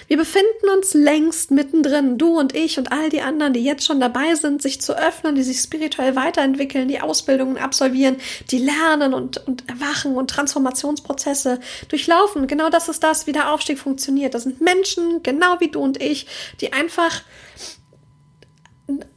Wir 0.07 0.17
befinden 0.17 0.69
uns 0.75 0.93
längst 0.93 1.51
mittendrin, 1.51 2.17
du 2.17 2.37
und 2.37 2.55
ich 2.55 2.77
und 2.77 2.91
all 2.91 3.09
die 3.09 3.21
anderen, 3.21 3.53
die 3.53 3.63
jetzt 3.63 3.85
schon 3.85 3.99
dabei 4.01 4.35
sind, 4.35 4.61
sich 4.61 4.81
zu 4.81 4.97
öffnen, 4.97 5.35
die 5.35 5.43
sich 5.43 5.59
spirituell 5.59 6.15
weiterentwickeln, 6.15 6.87
die 6.87 6.99
Ausbildungen 6.99 7.57
absolvieren, 7.57 8.17
die 8.51 8.59
lernen 8.59 9.13
und, 9.13 9.47
und 9.47 9.67
erwachen 9.69 10.15
und 10.15 10.29
Transformationsprozesse 10.29 11.59
durchlaufen. 11.87 12.47
Genau 12.47 12.69
das 12.69 12.89
ist 12.89 13.03
das, 13.03 13.27
wie 13.27 13.31
der 13.31 13.53
Aufstieg 13.53 13.79
funktioniert. 13.79 14.33
Das 14.33 14.43
sind 14.43 14.61
Menschen, 14.61 15.23
genau 15.23 15.59
wie 15.59 15.69
du 15.69 15.79
und 15.79 16.01
ich, 16.01 16.27
die 16.59 16.73
einfach 16.73 17.21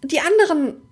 die 0.02 0.20
anderen 0.20 0.85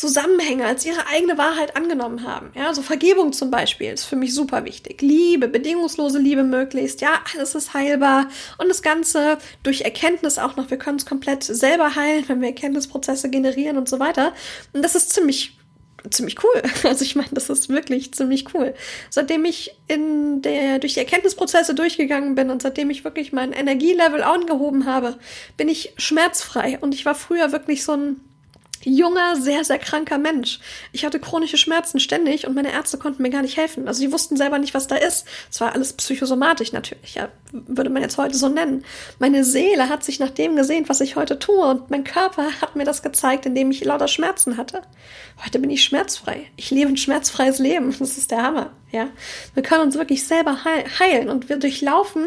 Zusammenhänge 0.00 0.64
als 0.64 0.86
ihre 0.86 1.06
eigene 1.08 1.36
Wahrheit 1.36 1.76
angenommen 1.76 2.24
haben. 2.26 2.52
Ja, 2.54 2.72
so 2.72 2.80
Vergebung 2.80 3.34
zum 3.34 3.50
Beispiel 3.50 3.92
ist 3.92 4.06
für 4.06 4.16
mich 4.16 4.34
super 4.34 4.64
wichtig. 4.64 5.02
Liebe, 5.02 5.46
bedingungslose 5.46 6.18
Liebe 6.18 6.42
möglichst. 6.42 7.02
Ja, 7.02 7.20
alles 7.34 7.54
ist 7.54 7.74
heilbar. 7.74 8.28
Und 8.56 8.70
das 8.70 8.80
Ganze 8.80 9.36
durch 9.62 9.82
Erkenntnis 9.82 10.38
auch 10.38 10.56
noch. 10.56 10.70
Wir 10.70 10.78
können 10.78 10.96
es 10.96 11.04
komplett 11.04 11.44
selber 11.44 11.96
heilen, 11.96 12.24
wenn 12.28 12.40
wir 12.40 12.48
Erkenntnisprozesse 12.48 13.28
generieren 13.28 13.76
und 13.76 13.90
so 13.90 14.00
weiter. 14.00 14.32
Und 14.72 14.82
das 14.82 14.94
ist 14.94 15.12
ziemlich 15.12 15.58
ziemlich 16.08 16.42
cool. 16.42 16.62
Also 16.84 17.04
ich 17.04 17.14
meine, 17.14 17.28
das 17.32 17.50
ist 17.50 17.68
wirklich 17.68 18.14
ziemlich 18.14 18.54
cool. 18.54 18.72
Seitdem 19.10 19.44
ich 19.44 19.76
in 19.86 20.40
der 20.40 20.78
durch 20.78 20.94
die 20.94 21.00
Erkenntnisprozesse 21.00 21.74
durchgegangen 21.74 22.34
bin 22.34 22.48
und 22.48 22.62
seitdem 22.62 22.88
ich 22.88 23.04
wirklich 23.04 23.34
mein 23.34 23.52
Energielevel 23.52 24.22
angehoben 24.22 24.86
habe, 24.86 25.18
bin 25.58 25.68
ich 25.68 25.92
schmerzfrei 25.98 26.78
und 26.80 26.94
ich 26.94 27.04
war 27.04 27.14
früher 27.14 27.52
wirklich 27.52 27.84
so 27.84 27.92
ein 27.92 28.20
junger, 28.82 29.36
sehr, 29.36 29.64
sehr 29.64 29.78
kranker 29.78 30.18
Mensch. 30.18 30.60
Ich 30.92 31.04
hatte 31.04 31.20
chronische 31.20 31.56
Schmerzen 31.56 32.00
ständig 32.00 32.46
und 32.46 32.54
meine 32.54 32.72
Ärzte 32.72 32.98
konnten 32.98 33.22
mir 33.22 33.30
gar 33.30 33.42
nicht 33.42 33.56
helfen. 33.56 33.88
Also 33.88 34.00
die 34.02 34.12
wussten 34.12 34.36
selber 34.36 34.58
nicht, 34.58 34.74
was 34.74 34.86
da 34.86 34.96
ist. 34.96 35.26
Es 35.50 35.60
war 35.60 35.74
alles 35.74 35.92
psychosomatisch 35.92 36.72
natürlich, 36.72 37.14
ja, 37.14 37.28
würde 37.52 37.90
man 37.90 38.02
jetzt 38.02 38.18
heute 38.18 38.36
so 38.36 38.48
nennen. 38.48 38.84
Meine 39.18 39.44
Seele 39.44 39.88
hat 39.88 40.04
sich 40.04 40.18
nach 40.18 40.30
dem 40.30 40.56
gesehnt, 40.56 40.88
was 40.88 41.00
ich 41.00 41.16
heute 41.16 41.38
tue 41.38 41.64
und 41.64 41.90
mein 41.90 42.04
Körper 42.04 42.50
hat 42.60 42.76
mir 42.76 42.84
das 42.84 43.02
gezeigt, 43.02 43.46
indem 43.46 43.70
ich 43.70 43.84
lauter 43.84 44.08
Schmerzen 44.08 44.56
hatte. 44.56 44.82
Heute 45.44 45.58
bin 45.58 45.70
ich 45.70 45.82
schmerzfrei. 45.82 46.46
Ich 46.56 46.70
lebe 46.70 46.90
ein 46.90 46.96
schmerzfreies 46.96 47.58
Leben. 47.58 47.94
Das 48.10 48.16
ist 48.16 48.30
der 48.30 48.42
Hammer, 48.42 48.72
ja. 48.90 49.08
Wir 49.54 49.62
können 49.62 49.82
uns 49.82 49.94
wirklich 49.94 50.26
selber 50.26 50.64
heilen 50.64 51.28
und 51.28 51.48
wir 51.48 51.58
durchlaufen 51.58 52.26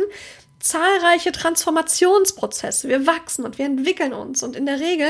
zahlreiche 0.60 1.34
Transformationsprozesse. 1.34 2.88
Wir 2.88 3.06
wachsen 3.06 3.44
und 3.44 3.58
wir 3.58 3.66
entwickeln 3.66 4.14
uns 4.14 4.44
und 4.44 4.56
in 4.56 4.66
der 4.66 4.80
Regel 4.80 5.10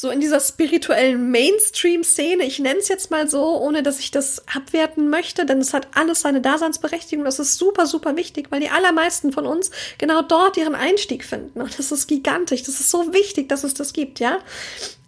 so 0.00 0.08
in 0.08 0.20
dieser 0.20 0.40
spirituellen 0.40 1.30
Mainstream-Szene, 1.30 2.44
ich 2.44 2.58
nenne 2.58 2.78
es 2.78 2.88
jetzt 2.88 3.10
mal 3.10 3.28
so, 3.28 3.60
ohne 3.60 3.82
dass 3.82 3.98
ich 3.98 4.10
das 4.10 4.42
abwerten 4.48 5.10
möchte, 5.10 5.44
denn 5.44 5.58
es 5.58 5.74
hat 5.74 5.88
alles 5.94 6.22
seine 6.22 6.40
Daseinsberechtigung. 6.40 7.22
Das 7.26 7.38
ist 7.38 7.58
super, 7.58 7.84
super 7.84 8.16
wichtig, 8.16 8.46
weil 8.50 8.60
die 8.60 8.70
allermeisten 8.70 9.30
von 9.30 9.46
uns 9.46 9.70
genau 9.98 10.22
dort 10.22 10.56
ihren 10.56 10.74
Einstieg 10.74 11.22
finden. 11.22 11.60
Und 11.60 11.78
das 11.78 11.92
ist 11.92 12.06
gigantisch. 12.06 12.62
Das 12.62 12.80
ist 12.80 12.90
so 12.90 13.12
wichtig, 13.12 13.50
dass 13.50 13.62
es 13.62 13.74
das 13.74 13.92
gibt, 13.92 14.20
ja. 14.20 14.38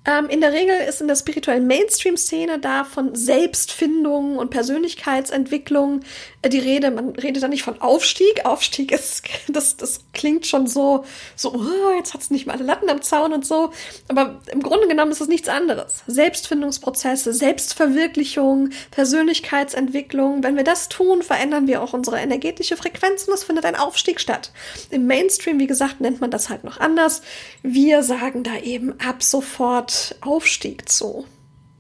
Ähm, 0.04 0.28
in 0.28 0.40
der 0.40 0.52
Regel 0.52 0.74
ist 0.88 1.00
in 1.00 1.06
der 1.06 1.14
spirituellen 1.14 1.68
Mainstream-Szene 1.68 2.58
da 2.58 2.82
von 2.82 3.14
Selbstfindung 3.14 4.36
und 4.36 4.50
Persönlichkeitsentwicklung 4.50 6.00
äh, 6.42 6.48
die 6.48 6.58
Rede. 6.58 6.90
Man 6.90 7.10
redet 7.10 7.42
da 7.42 7.46
nicht 7.46 7.62
von 7.62 7.80
Aufstieg. 7.80 8.44
Aufstieg 8.44 8.90
ist, 8.92 9.22
das, 9.48 9.76
das 9.76 10.00
klingt 10.12 10.46
schon 10.46 10.66
so, 10.66 11.04
so, 11.36 11.54
oh, 11.54 11.96
jetzt 11.96 12.14
hat's 12.14 12.30
nicht 12.30 12.46
mal 12.46 12.54
alle 12.54 12.64
Latten 12.64 12.90
am 12.90 13.00
Zaun 13.00 13.32
und 13.32 13.46
so. 13.46 13.70
Aber 14.08 14.40
im 14.50 14.60
Grunde 14.60 14.88
genommen 14.88 15.12
ist 15.12 15.20
es 15.20 15.28
nichts 15.28 15.48
anderes. 15.48 16.02
Selbstfindungsprozesse, 16.08 17.32
Selbstverwirklichung, 17.32 18.70
Persönlichkeitsentwicklung. 18.90 20.42
Wenn 20.42 20.56
wir 20.56 20.64
das 20.64 20.88
tun, 20.88 21.22
verändern 21.22 21.68
wir 21.68 21.80
auch 21.80 21.92
unsere 21.92 22.18
energetische 22.18 22.76
Frequenz 22.76 23.28
und 23.28 23.34
es 23.34 23.44
findet 23.44 23.64
ein 23.64 23.76
Aufstieg 23.76 24.20
statt. 24.20 24.50
Im 24.90 25.06
Mainstream, 25.06 25.60
wie 25.60 25.68
gesagt, 25.68 26.00
nennt 26.00 26.20
man 26.20 26.32
das 26.32 26.48
halt 26.48 26.64
noch 26.64 26.80
anders. 26.80 27.22
Wir 27.62 28.02
sagen 28.02 28.42
da 28.42 28.58
eben 28.58 28.98
ab 28.98 29.22
sofort 29.22 29.91
Aufstieg 30.20 30.88
zu. 30.88 31.26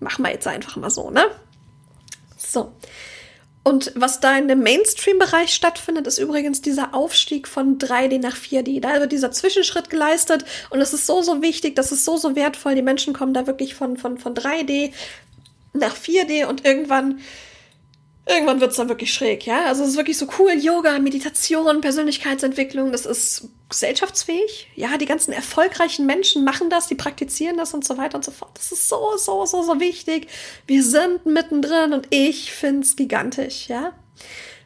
Machen 0.00 0.24
wir 0.24 0.32
jetzt 0.32 0.46
einfach 0.46 0.76
mal 0.76 0.90
so, 0.90 1.10
ne? 1.10 1.24
So. 2.36 2.72
Und 3.64 3.92
was 3.94 4.18
da 4.18 4.36
in 4.36 4.48
dem 4.48 4.62
Mainstream-Bereich 4.62 5.54
stattfindet, 5.54 6.08
ist 6.08 6.18
übrigens 6.18 6.62
dieser 6.62 6.94
Aufstieg 6.94 7.46
von 7.46 7.78
3D 7.78 8.18
nach 8.20 8.36
4D. 8.36 8.80
Da 8.80 8.98
wird 9.00 9.12
dieser 9.12 9.30
Zwischenschritt 9.30 9.88
geleistet 9.88 10.44
und 10.70 10.80
es 10.80 10.92
ist 10.92 11.06
so, 11.06 11.22
so 11.22 11.42
wichtig, 11.42 11.76
das 11.76 11.92
ist 11.92 12.04
so, 12.04 12.16
so 12.16 12.34
wertvoll. 12.34 12.74
Die 12.74 12.82
Menschen 12.82 13.14
kommen 13.14 13.34
da 13.34 13.46
wirklich 13.46 13.76
von, 13.76 13.96
von, 13.96 14.18
von 14.18 14.34
3D 14.34 14.92
nach 15.74 15.94
4D 15.94 16.46
und 16.46 16.64
irgendwann 16.64 17.20
irgendwann 18.26 18.60
wird's 18.60 18.76
dann 18.76 18.88
wirklich 18.88 19.12
schräg, 19.12 19.46
ja. 19.46 19.66
Also 19.66 19.82
es 19.82 19.90
ist 19.90 19.96
wirklich 19.96 20.18
so 20.18 20.26
cool, 20.38 20.52
Yoga, 20.52 20.98
Meditation, 20.98 21.80
Persönlichkeitsentwicklung, 21.80 22.92
das 22.92 23.06
ist 23.06 23.48
gesellschaftsfähig. 23.68 24.68
Ja, 24.76 24.96
die 24.98 25.06
ganzen 25.06 25.32
erfolgreichen 25.32 26.06
Menschen 26.06 26.44
machen 26.44 26.70
das, 26.70 26.86
die 26.86 26.94
praktizieren 26.94 27.56
das 27.56 27.74
und 27.74 27.84
so 27.84 27.98
weiter 27.98 28.16
und 28.16 28.24
so 28.24 28.30
fort. 28.30 28.52
Das 28.54 28.70
ist 28.70 28.88
so, 28.88 29.16
so, 29.16 29.44
so, 29.46 29.62
so 29.62 29.80
wichtig. 29.80 30.28
Wir 30.66 30.82
sind 30.84 31.26
mittendrin 31.26 31.92
und 31.92 32.06
ich 32.10 32.52
find's 32.52 32.96
gigantisch, 32.96 33.68
ja. 33.68 33.92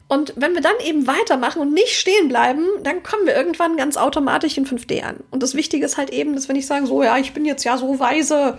Und 0.08 0.34
wenn 0.36 0.54
wir 0.54 0.60
dann 0.60 0.78
eben 0.84 1.06
weitermachen 1.06 1.60
und 1.60 1.72
nicht 1.72 1.96
stehen 1.96 2.28
bleiben, 2.28 2.64
dann 2.82 3.02
kommen 3.02 3.26
wir 3.26 3.34
irgendwann 3.34 3.76
ganz 3.76 3.96
automatisch 3.96 4.56
in 4.56 4.66
5D 4.66 5.02
an. 5.02 5.24
Und 5.30 5.42
das 5.42 5.54
Wichtige 5.54 5.84
ist 5.84 5.96
halt 5.96 6.10
eben, 6.10 6.34
dass 6.34 6.46
wir 6.46 6.54
nicht 6.54 6.66
sagen, 6.66 6.86
so, 6.86 7.02
ja, 7.02 7.18
ich 7.18 7.32
bin 7.32 7.44
jetzt 7.44 7.64
ja 7.64 7.76
so 7.76 7.98
weise, 7.98 8.58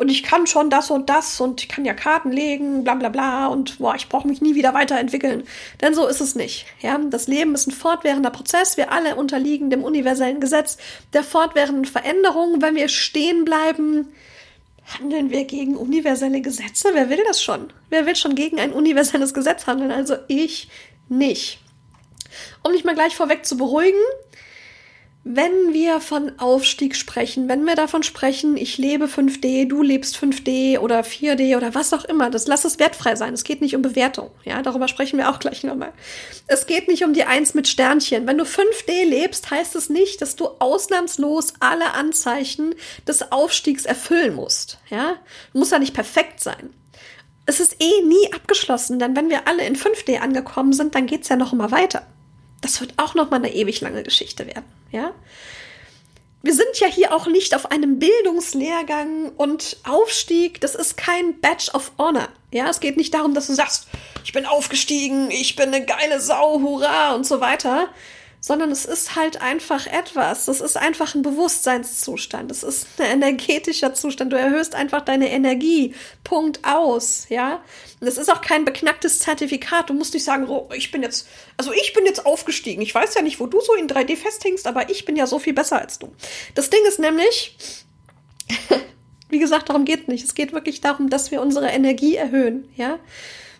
und 0.00 0.08
ich 0.08 0.22
kann 0.22 0.46
schon 0.46 0.70
das 0.70 0.90
und 0.90 1.10
das 1.10 1.42
und 1.42 1.60
ich 1.60 1.68
kann 1.68 1.84
ja 1.84 1.92
Karten 1.92 2.32
legen, 2.32 2.84
bla 2.84 2.94
bla 2.94 3.10
bla 3.10 3.48
und 3.48 3.80
boah, 3.80 3.94
ich 3.94 4.08
brauche 4.08 4.26
mich 4.26 4.40
nie 4.40 4.54
wieder 4.54 4.72
weiterentwickeln. 4.72 5.44
Denn 5.82 5.92
so 5.92 6.06
ist 6.06 6.22
es 6.22 6.34
nicht. 6.34 6.64
Ja, 6.80 6.98
das 7.10 7.28
Leben 7.28 7.54
ist 7.54 7.66
ein 7.66 7.72
fortwährender 7.72 8.30
Prozess. 8.30 8.78
Wir 8.78 8.92
alle 8.92 9.16
unterliegen 9.16 9.68
dem 9.68 9.84
universellen 9.84 10.40
Gesetz 10.40 10.78
der 11.12 11.22
fortwährenden 11.22 11.84
Veränderung. 11.84 12.62
Wenn 12.62 12.76
wir 12.76 12.88
stehen 12.88 13.44
bleiben, 13.44 14.08
handeln 14.98 15.28
wir 15.28 15.44
gegen 15.44 15.76
universelle 15.76 16.40
Gesetze. 16.40 16.88
Wer 16.94 17.10
will 17.10 17.22
das 17.26 17.42
schon? 17.42 17.70
Wer 17.90 18.06
will 18.06 18.16
schon 18.16 18.34
gegen 18.34 18.58
ein 18.58 18.72
universelles 18.72 19.34
Gesetz 19.34 19.66
handeln? 19.66 19.90
Also 19.90 20.16
ich 20.28 20.70
nicht. 21.10 21.58
Um 22.62 22.72
dich 22.72 22.84
mal 22.84 22.94
gleich 22.94 23.16
vorweg 23.16 23.44
zu 23.44 23.58
beruhigen, 23.58 24.00
wenn 25.22 25.74
wir 25.74 26.00
von 26.00 26.32
Aufstieg 26.38 26.96
sprechen, 26.96 27.46
wenn 27.46 27.66
wir 27.66 27.74
davon 27.74 28.02
sprechen, 28.02 28.56
ich 28.56 28.78
lebe 28.78 29.04
5D, 29.04 29.68
du 29.68 29.82
lebst 29.82 30.16
5D 30.16 30.78
oder 30.78 31.00
4D 31.00 31.58
oder 31.58 31.74
was 31.74 31.92
auch 31.92 32.06
immer, 32.06 32.30
das 32.30 32.46
lass 32.46 32.64
es 32.64 32.78
wertfrei 32.78 33.16
sein. 33.16 33.34
Es 33.34 33.44
geht 33.44 33.60
nicht 33.60 33.76
um 33.76 33.82
Bewertung. 33.82 34.30
Ja, 34.44 34.62
darüber 34.62 34.88
sprechen 34.88 35.18
wir 35.18 35.28
auch 35.28 35.38
gleich 35.38 35.62
nochmal. 35.62 35.92
Es 36.46 36.66
geht 36.66 36.88
nicht 36.88 37.04
um 37.04 37.12
die 37.12 37.24
Eins 37.24 37.52
mit 37.52 37.68
Sternchen. 37.68 38.26
Wenn 38.26 38.38
du 38.38 38.44
5D 38.44 39.04
lebst, 39.04 39.50
heißt 39.50 39.76
es 39.76 39.90
nicht, 39.90 40.22
dass 40.22 40.36
du 40.36 40.48
ausnahmslos 40.58 41.52
alle 41.60 41.92
Anzeichen 41.92 42.74
des 43.06 43.30
Aufstiegs 43.30 43.84
erfüllen 43.84 44.34
musst. 44.34 44.78
Ja, 44.88 45.16
muss 45.52 45.70
ja 45.70 45.78
nicht 45.78 45.94
perfekt 45.94 46.40
sein. 46.40 46.70
Es 47.44 47.60
ist 47.60 47.76
eh 47.78 48.02
nie 48.06 48.32
abgeschlossen, 48.34 48.98
denn 48.98 49.14
wenn 49.16 49.28
wir 49.28 49.46
alle 49.46 49.66
in 49.66 49.76
5D 49.76 50.20
angekommen 50.20 50.72
sind, 50.72 50.94
dann 50.94 51.06
geht's 51.06 51.28
ja 51.28 51.36
noch 51.36 51.52
immer 51.52 51.70
weiter. 51.70 52.06
Das 52.60 52.80
wird 52.80 52.94
auch 52.98 53.14
noch 53.14 53.30
mal 53.30 53.36
eine 53.36 53.54
ewig 53.54 53.80
lange 53.80 54.02
Geschichte 54.02 54.46
werden, 54.46 54.64
ja? 54.90 55.12
Wir 56.42 56.54
sind 56.54 56.78
ja 56.78 56.86
hier 56.86 57.14
auch 57.14 57.26
nicht 57.26 57.54
auf 57.54 57.70
einem 57.70 57.98
Bildungslehrgang 57.98 59.30
und 59.36 59.76
Aufstieg, 59.86 60.58
das 60.62 60.74
ist 60.74 60.96
kein 60.96 61.38
Badge 61.40 61.70
of 61.74 61.92
Honor. 61.98 62.28
Ja, 62.50 62.70
es 62.70 62.80
geht 62.80 62.96
nicht 62.96 63.12
darum, 63.12 63.34
dass 63.34 63.48
du 63.48 63.52
sagst, 63.52 63.88
ich 64.24 64.32
bin 64.32 64.46
aufgestiegen, 64.46 65.30
ich 65.30 65.54
bin 65.54 65.68
eine 65.68 65.84
geile 65.84 66.18
Sau, 66.18 66.60
hurra 66.60 67.14
und 67.14 67.26
so 67.26 67.42
weiter, 67.42 67.88
sondern 68.40 68.70
es 68.70 68.86
ist 68.86 69.16
halt 69.16 69.42
einfach 69.42 69.86
etwas. 69.86 70.46
Das 70.46 70.60
ist 70.60 70.76
einfach 70.76 71.14
ein 71.14 71.22
Bewusstseinszustand. 71.22 72.50
Das 72.50 72.62
ist 72.62 72.86
ein 72.98 73.22
energetischer 73.22 73.92
Zustand. 73.92 74.32
Du 74.32 74.38
erhöhst 74.38 74.74
einfach 74.74 75.02
deine 75.02 75.30
Energie. 75.30 75.94
Punkt 76.24 76.60
aus, 76.64 77.26
ja. 77.28 77.62
Und 78.00 78.06
es 78.06 78.16
ist 78.16 78.32
auch 78.32 78.40
kein 78.40 78.64
beknacktes 78.64 79.18
Zertifikat. 79.18 79.90
Du 79.90 79.94
musst 79.94 80.14
nicht 80.14 80.24
sagen, 80.24 80.48
oh, 80.48 80.70
ich 80.74 80.90
bin 80.90 81.02
jetzt, 81.02 81.28
also 81.58 81.72
ich 81.72 81.92
bin 81.92 82.06
jetzt 82.06 82.24
aufgestiegen. 82.24 82.80
Ich 82.80 82.94
weiß 82.94 83.14
ja 83.14 83.20
nicht, 83.20 83.40
wo 83.40 83.46
du 83.46 83.60
so 83.60 83.74
in 83.74 83.88
3D 83.88 84.16
festhängst, 84.16 84.66
aber 84.66 84.88
ich 84.88 85.04
bin 85.04 85.16
ja 85.16 85.26
so 85.26 85.38
viel 85.38 85.52
besser 85.52 85.78
als 85.78 85.98
du. 85.98 86.10
Das 86.54 86.70
Ding 86.70 86.80
ist 86.88 86.98
nämlich, 86.98 87.56
wie 89.28 89.38
gesagt, 89.38 89.68
darum 89.68 89.84
geht 89.84 90.08
nicht. 90.08 90.24
Es 90.24 90.34
geht 90.34 90.54
wirklich 90.54 90.80
darum, 90.80 91.10
dass 91.10 91.30
wir 91.30 91.42
unsere 91.42 91.68
Energie 91.68 92.16
erhöhen, 92.16 92.70
ja. 92.76 92.98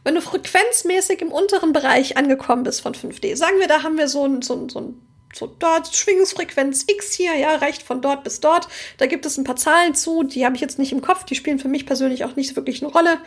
Wenn 0.03 0.15
du 0.15 0.23
frequenzmäßig 0.23 1.21
im 1.21 1.31
unteren 1.31 1.73
Bereich 1.73 2.17
angekommen 2.17 2.63
bist 2.63 2.81
von 2.81 2.95
5D, 2.95 3.37
sagen 3.37 3.59
wir, 3.59 3.69
da 3.69 3.83
haben 3.83 3.99
wir 3.99 4.09
so 4.09 4.25
ein, 4.25 4.43
so 4.43 4.55
ein, 4.55 4.69
so 4.69 4.81
ein 4.81 5.01
so 5.35 5.47
dort 5.47 5.95
Schwingungsfrequenz 5.95 6.87
X 6.89 7.13
hier, 7.13 7.37
ja, 7.37 7.55
reicht 7.57 7.83
von 7.83 8.03
dort 8.03 8.25
bis 8.25 8.41
dort. 8.41 8.67
Da 8.99 9.07
gibt 9.07 9.27
es 9.27 9.39
ein 9.39 9.45
paar 9.45 9.57
Zahlen 9.57 9.95
zu, 9.95 10.23
die 10.25 10.45
habe 10.45 10.57
ich 10.57 10.61
jetzt 10.61 10.79
nicht 10.79 10.93
im 10.93 11.03
Kopf, 11.03 11.25
die 11.25 11.35
spielen 11.35 11.59
für 11.59 11.69
mich 11.69 11.87
persönlich 11.87 12.25
auch 12.25 12.37
nicht 12.37 12.57
wirklich 12.57 12.83
eine 12.83 12.93
Rolle. 12.93 13.19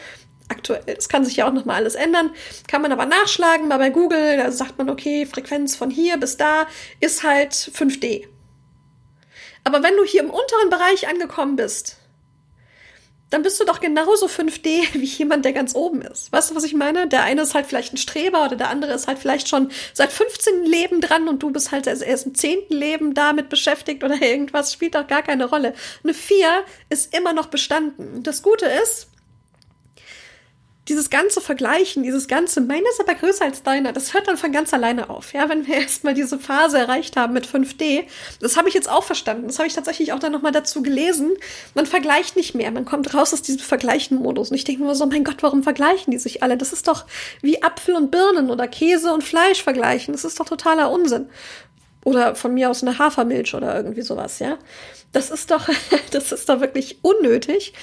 Aktuell, 0.50 0.84
es 0.86 1.08
kann 1.08 1.24
sich 1.24 1.38
ja 1.38 1.48
auch 1.48 1.54
noch 1.54 1.64
mal 1.64 1.76
alles 1.76 1.96
ändern, 1.96 2.32
kann 2.68 2.82
man 2.82 2.92
aber 2.92 3.06
nachschlagen, 3.06 3.70
mal 3.70 3.78
bei 3.78 3.90
Google, 3.90 4.38
da 4.38 4.52
sagt 4.52 4.78
man, 4.78 4.90
okay, 4.90 5.26
Frequenz 5.26 5.76
von 5.76 5.90
hier 5.90 6.18
bis 6.18 6.36
da 6.36 6.68
ist 7.00 7.24
halt 7.24 7.54
5D. 7.54 8.28
Aber 9.64 9.82
wenn 9.82 9.96
du 9.96 10.04
hier 10.04 10.22
im 10.22 10.30
unteren 10.30 10.70
Bereich 10.70 11.08
angekommen 11.08 11.56
bist, 11.56 11.98
dann 13.34 13.42
bist 13.42 13.60
du 13.60 13.66
doch 13.66 13.80
genauso 13.80 14.28
5D 14.28 14.94
wie 14.94 15.06
jemand, 15.06 15.44
der 15.44 15.54
ganz 15.54 15.74
oben 15.74 16.04
ist. 16.04 16.32
Weißt 16.32 16.52
du, 16.52 16.56
was 16.56 16.64
ich 16.64 16.76
meine? 16.76 17.08
Der 17.08 17.24
eine 17.24 17.42
ist 17.42 17.56
halt 17.56 17.66
vielleicht 17.66 17.92
ein 17.94 17.98
Streber 17.98 18.46
oder 18.46 18.56
der 18.56 18.70
andere 18.70 18.94
ist 18.94 19.08
halt 19.08 19.18
vielleicht 19.18 19.50
schon 19.50 19.72
seit 19.94 20.12
15 20.12 20.66
Leben 20.66 21.02
dran 21.02 21.28
und 21.28 21.42
du 21.42 21.52
bist 21.52 21.72
halt 21.72 21.88
erst 21.88 22.26
im 22.28 22.36
10. 22.36 22.70
Leben 22.70 23.16
damit 23.16 23.50
beschäftigt 23.50 24.04
oder 24.04 24.16
irgendwas, 24.22 24.72
spielt 24.72 24.94
doch 24.94 25.08
gar 25.08 25.24
keine 25.24 25.46
Rolle. 25.46 25.74
Eine 26.04 26.14
4 26.14 26.64
ist 26.90 27.16
immer 27.16 27.34
noch 27.34 27.48
bestanden. 27.48 28.22
Das 28.22 28.44
Gute 28.44 28.68
ist, 28.68 29.08
dieses 30.90 31.10
ganze 31.10 31.40
Vergleichen, 31.40 32.04
dieses 32.04 32.28
ganze, 32.28 32.60
meiner 32.60 32.90
ist 32.90 33.00
aber 33.00 33.16
größer 33.16 33.46
als 33.46 33.64
deiner, 33.64 33.94
das 33.94 34.14
hört 34.14 34.28
dann 34.28 34.36
von 34.36 34.52
ganz 34.52 34.74
alleine 34.74 35.10
auf. 35.10 35.34
Ja, 35.34 35.48
wenn 35.48 35.66
wir 35.66 35.76
erstmal 35.82 36.14
diese 36.14 36.38
Phase 36.38 36.78
erreicht 36.78 37.16
haben 37.16 37.34
mit 37.34 37.48
5D, 37.48 38.04
das 38.42 38.58
habe 38.58 38.68
ich 38.68 38.74
jetzt 38.74 38.90
auch 38.90 39.04
verstanden. 39.04 39.48
Das 39.48 39.60
habe 39.60 39.68
ich 39.68 39.74
tatsächlich 39.74 40.12
auch 40.12 40.20
dann 40.20 40.34
nochmal 40.34 40.52
dazu 40.52 40.84
gelesen. 40.84 41.32
Man 41.74 41.86
vergleicht 41.86 42.36
nicht 42.36 42.54
mehr. 42.54 42.70
Man 42.72 42.84
kommt 42.84 43.14
raus 43.14 43.34
aus 43.34 43.42
diesem 43.42 43.62
Vergleichen-Modus. 43.62 44.52
Und 44.52 44.56
ich 44.56 44.66
denke 44.66 44.84
mir 44.84 44.94
so, 44.96 45.06
mein 45.06 45.24
Gott, 45.24 45.38
warum 45.42 45.64
vergleichen 45.64 46.12
die 46.12 46.20
sich 46.20 46.44
alle? 46.44 46.58
Das 46.58 46.74
ist 46.74 46.88
doch 46.88 47.06
wie 47.42 47.64
Apfel 47.64 47.96
und 47.96 48.12
Birnen 48.12 48.50
oder 48.50 48.68
Käse 48.68 49.14
und 49.14 49.24
Fleisch 49.24 49.64
vergleichen. 49.64 50.14
Das 50.14 50.26
ist 50.26 50.40
doch 50.40 50.46
totaler 50.46 50.92
Unsinn. 50.92 51.30
Oder 52.04 52.36
von 52.36 52.54
mir 52.54 52.70
aus 52.70 52.82
eine 52.84 53.00
Hafermilch 53.00 53.56
oder 53.56 53.78
irgendwie 53.78 54.02
sowas, 54.02 54.40
ja. 54.40 54.58
Das 55.14 55.30
ist 55.30 55.50
doch, 55.52 55.70
das 56.12 56.34
ist 56.34 56.50
doch 56.50 56.60
wirklich 56.60 56.98
unnötig 57.02 57.74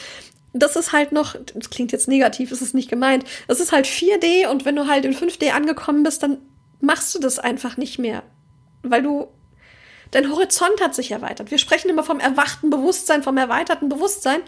das 0.53 0.77
ist 0.77 0.93
halt 0.93 1.13
noch, 1.13 1.37
das 1.55 1.71
klingt 1.71 1.93
jetzt 1.93 2.09
negativ, 2.09 2.53
ist 2.53 2.63
es 2.63 2.75
nicht 2.75 2.91
gemeint. 2.91 3.25
Das 3.47 3.61
ist 3.61 3.73
halt 3.73 3.87
4D 3.87 4.49
und 4.49 4.65
wenn 4.65 4.77
du 4.77 4.87
halt 4.87 5.05
in 5.05 5.15
5D 5.15 5.51
angekommen 5.51 6.03
bist, 6.03 6.23
dann 6.23 6.39
machst 6.81 7.15
du 7.15 7.19
das 7.19 7.39
einfach 7.39 7.77
nicht 7.77 7.99
mehr. 7.99 8.23
Weil 8.83 9.03
du 9.03 9.29
Dein 10.11 10.31
Horizont 10.31 10.81
hat 10.83 10.95
sich 10.95 11.13
erweitert. 11.13 11.51
Wir 11.51 11.59
sprechen 11.59 11.89
immer 11.89 12.03
vom 12.03 12.19
erwachten 12.19 12.71
Bewusstsein, 12.71 13.23
vom 13.23 13.37
erweiterten 13.37 13.89
Bewusstsein. 13.89 14.41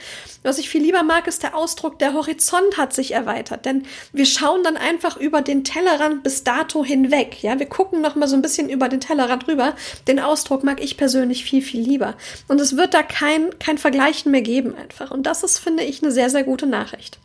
Was 0.42 0.58
ich 0.58 0.68
viel 0.68 0.82
lieber 0.82 1.02
mag, 1.02 1.26
ist 1.26 1.42
der 1.42 1.56
Ausdruck, 1.56 1.98
der 1.98 2.14
Horizont 2.14 2.76
hat 2.76 2.92
sich 2.92 3.12
erweitert. 3.12 3.64
Denn 3.64 3.86
wir 4.12 4.26
schauen 4.26 4.64
dann 4.64 4.76
einfach 4.76 5.16
über 5.16 5.40
den 5.40 5.62
Tellerrand 5.62 6.22
bis 6.22 6.42
dato 6.42 6.84
hinweg. 6.84 7.42
Ja, 7.42 7.58
wir 7.58 7.66
gucken 7.66 8.00
noch 8.00 8.16
mal 8.16 8.26
so 8.26 8.34
ein 8.34 8.42
bisschen 8.42 8.68
über 8.68 8.88
den 8.88 9.00
Tellerrand 9.00 9.46
rüber. 9.46 9.76
Den 10.08 10.18
Ausdruck 10.18 10.64
mag 10.64 10.82
ich 10.82 10.96
persönlich 10.96 11.44
viel, 11.44 11.62
viel 11.62 11.80
lieber. 11.80 12.16
Und 12.48 12.60
es 12.60 12.76
wird 12.76 12.94
da 12.94 13.02
kein, 13.02 13.56
kein 13.58 13.78
Vergleichen 13.78 14.32
mehr 14.32 14.42
geben 14.42 14.74
einfach. 14.76 15.10
Und 15.10 15.24
das 15.24 15.44
ist, 15.44 15.58
finde 15.58 15.84
ich, 15.84 16.02
eine 16.02 16.10
sehr, 16.10 16.30
sehr 16.30 16.42
gute 16.42 16.66
Nachricht. 16.66 17.18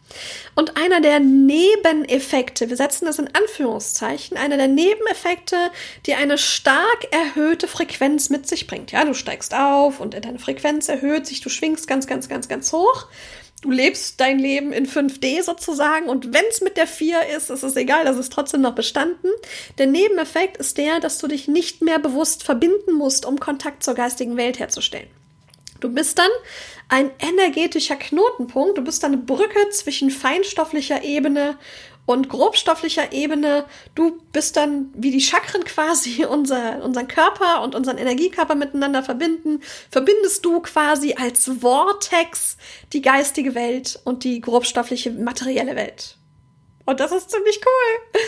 Und 0.55 0.77
einer 0.77 1.01
der 1.01 1.19
Nebeneffekte, 1.19 2.69
wir 2.69 2.77
setzen 2.77 3.05
das 3.05 3.19
in 3.19 3.29
Anführungszeichen, 3.33 4.37
einer 4.37 4.57
der 4.57 4.67
Nebeneffekte, 4.67 5.55
die 6.05 6.15
eine 6.15 6.37
stark 6.37 7.07
erhöhte 7.11 7.67
Frequenz 7.67 8.26
mit 8.29 8.47
sich 8.47 8.67
bringt. 8.67 8.91
Ja, 8.91 9.05
du 9.05 9.13
steigst 9.13 9.53
auf 9.53 9.99
und 9.99 10.13
deine 10.13 10.39
Frequenz 10.39 10.89
erhöht 10.89 11.25
sich, 11.25 11.41
du 11.41 11.49
schwingst 11.49 11.87
ganz, 11.87 12.07
ganz, 12.07 12.29
ganz, 12.29 12.47
ganz 12.47 12.71
hoch. 12.73 13.07
Du 13.61 13.71
lebst 13.71 14.19
dein 14.19 14.37
Leben 14.37 14.71
in 14.71 14.85
5D 14.85 15.41
sozusagen 15.41 16.09
und 16.09 16.31
wenn 16.31 16.45
es 16.49 16.61
mit 16.61 16.77
der 16.77 16.85
4 16.85 17.27
ist, 17.35 17.49
ist 17.49 17.63
es 17.63 17.75
egal, 17.75 18.05
das 18.05 18.17
ist 18.17 18.31
trotzdem 18.31 18.61
noch 18.61 18.75
bestanden. 18.75 19.29
Der 19.79 19.87
Nebeneffekt 19.87 20.57
ist 20.57 20.77
der, 20.77 20.99
dass 20.99 21.17
du 21.17 21.27
dich 21.27 21.47
nicht 21.47 21.81
mehr 21.81 21.97
bewusst 21.97 22.43
verbinden 22.43 22.93
musst, 22.93 23.25
um 23.25 23.39
Kontakt 23.39 23.83
zur 23.83 23.95
geistigen 23.95 24.37
Welt 24.37 24.59
herzustellen. 24.59 25.07
Du 25.79 25.89
bist 25.89 26.19
dann 26.19 26.29
ein 26.89 27.11
energetischer 27.19 27.95
Knotenpunkt. 27.95 28.77
Du 28.77 28.83
bist 28.83 29.03
eine 29.03 29.17
Brücke 29.17 29.69
zwischen 29.71 30.09
feinstofflicher 30.09 31.03
Ebene 31.03 31.57
und 32.07 32.29
grobstofflicher 32.29 33.11
Ebene. 33.11 33.65
Du 33.93 34.17
bist 34.31 34.57
dann 34.57 34.89
wie 34.95 35.11
die 35.11 35.21
Chakren 35.21 35.63
quasi 35.63 36.25
unser, 36.29 36.83
unseren 36.83 37.07
Körper 37.07 37.61
und 37.61 37.75
unseren 37.75 37.99
Energiekörper 37.99 38.55
miteinander 38.55 39.03
verbinden. 39.03 39.61
Verbindest 39.91 40.43
du 40.43 40.61
quasi 40.61 41.13
als 41.13 41.51
Vortex 41.61 42.57
die 42.93 43.03
geistige 43.03 43.53
Welt 43.53 43.99
und 44.05 44.23
die 44.23 44.41
grobstoffliche 44.41 45.11
materielle 45.11 45.75
Welt. 45.75 46.17
Und 46.85 47.01
das 47.01 47.11
ist 47.11 47.29
ziemlich 47.29 47.59
cool. 47.65 48.23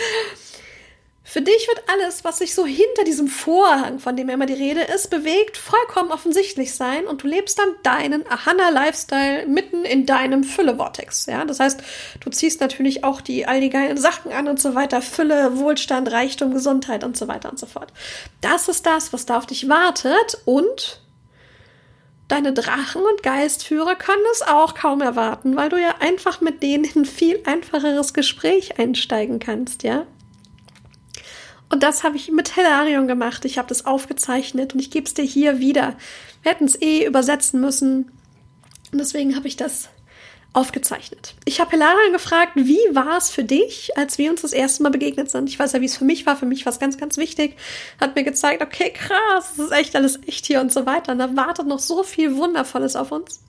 Für 1.31 1.43
dich 1.43 1.67
wird 1.67 1.83
alles, 1.91 2.23
was 2.23 2.39
sich 2.39 2.55
so 2.55 2.65
hinter 2.65 3.03
diesem 3.03 3.27
Vorhang, 3.27 3.99
von 3.99 4.15
dem 4.15 4.29
immer 4.29 4.47
die 4.47 4.55
Rede 4.55 4.81
ist, 4.81 5.11
bewegt, 5.11 5.57
vollkommen 5.57 6.11
offensichtlich 6.11 6.73
sein 6.73 7.05
und 7.05 7.21
du 7.21 7.27
lebst 7.27 7.59
dann 7.59 7.69
deinen 7.83 8.25
Ahana-Lifestyle 8.25 9.45
mitten 9.45 9.85
in 9.85 10.07
deinem 10.07 10.43
Fülle-Vortex. 10.43 11.27
Ja, 11.27 11.45
das 11.45 11.59
heißt, 11.59 11.81
du 12.21 12.31
ziehst 12.31 12.61
natürlich 12.61 13.03
auch 13.03 13.21
die, 13.21 13.45
all 13.45 13.61
die 13.61 13.69
geilen 13.69 13.97
Sachen 13.97 14.31
an 14.31 14.47
und 14.47 14.59
so 14.59 14.73
weiter. 14.73 15.03
Fülle, 15.03 15.55
Wohlstand, 15.59 16.11
Reichtum, 16.11 16.51
Gesundheit 16.51 17.03
und 17.03 17.15
so 17.15 17.27
weiter 17.27 17.51
und 17.51 17.59
so 17.59 17.67
fort. 17.67 17.93
Das 18.41 18.67
ist 18.67 18.87
das, 18.87 19.13
was 19.13 19.27
da 19.27 19.37
auf 19.37 19.45
dich 19.45 19.69
wartet 19.69 20.41
und 20.45 20.99
deine 22.27 22.53
Drachen 22.53 23.03
und 23.03 23.21
Geistführer 23.21 23.93
können 23.93 24.25
es 24.31 24.41
auch 24.41 24.73
kaum 24.73 25.01
erwarten, 25.01 25.55
weil 25.55 25.69
du 25.69 25.79
ja 25.79 25.93
einfach 25.99 26.41
mit 26.41 26.63
denen 26.63 26.85
in 26.85 27.01
ein 27.01 27.05
viel 27.05 27.39
einfacheres 27.45 28.15
Gespräch 28.15 28.79
einsteigen 28.79 29.37
kannst, 29.37 29.83
ja? 29.83 30.07
Und 31.71 31.83
das 31.83 32.03
habe 32.03 32.17
ich 32.17 32.31
mit 32.31 32.49
Hilarion 32.49 33.07
gemacht. 33.07 33.45
Ich 33.45 33.57
habe 33.57 33.67
das 33.67 33.85
aufgezeichnet 33.85 34.73
und 34.73 34.79
ich 34.79 34.89
gebe 34.91 35.05
es 35.05 35.13
dir 35.13 35.23
hier 35.23 35.59
wieder. 35.59 35.95
Wir 36.41 36.51
hätten 36.51 36.65
es 36.65 36.81
eh 36.81 37.05
übersetzen 37.05 37.61
müssen. 37.61 38.11
Und 38.91 38.97
deswegen 38.97 39.35
habe 39.35 39.47
ich 39.47 39.55
das 39.55 39.89
aufgezeichnet. 40.51 41.35
Ich 41.45 41.59
habe 41.59 41.69
Hilarion 41.71 42.11
gefragt, 42.11 42.53
wie 42.55 42.79
war 42.91 43.17
es 43.17 43.29
für 43.29 43.43
dich, 43.43 43.95
als 43.97 44.17
wir 44.17 44.31
uns 44.31 44.41
das 44.41 44.51
erste 44.51 44.81
Mal 44.81 44.89
begegnet 44.89 45.29
sind? 45.29 45.47
Ich 45.47 45.59
weiß 45.59 45.73
ja, 45.73 45.81
wie 45.81 45.85
es 45.85 45.97
für 45.97 46.05
mich 46.05 46.25
war. 46.25 46.35
Für 46.35 46.47
mich 46.47 46.65
war 46.65 46.73
es 46.73 46.79
ganz, 46.79 46.97
ganz 46.97 47.17
wichtig. 47.17 47.55
Hat 48.01 48.15
mir 48.15 48.23
gezeigt, 48.23 48.63
okay, 48.63 48.91
krass, 48.91 49.53
das 49.55 49.67
ist 49.67 49.71
echt 49.71 49.95
alles 49.95 50.19
echt 50.25 50.47
hier 50.47 50.61
und 50.61 50.73
so 50.73 50.87
weiter. 50.87 51.11
Und 51.11 51.19
da 51.19 51.35
wartet 51.35 51.67
noch 51.67 51.79
so 51.79 52.03
viel 52.03 52.35
Wundervolles 52.35 52.95
auf 52.95 53.11
uns. 53.11 53.41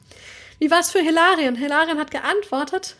Wie 0.59 0.71
war 0.71 0.81
es 0.81 0.91
für 0.91 1.01
Hilarion? 1.01 1.57
Hilarion 1.57 1.99
hat 1.99 2.11
geantwortet, 2.11 2.97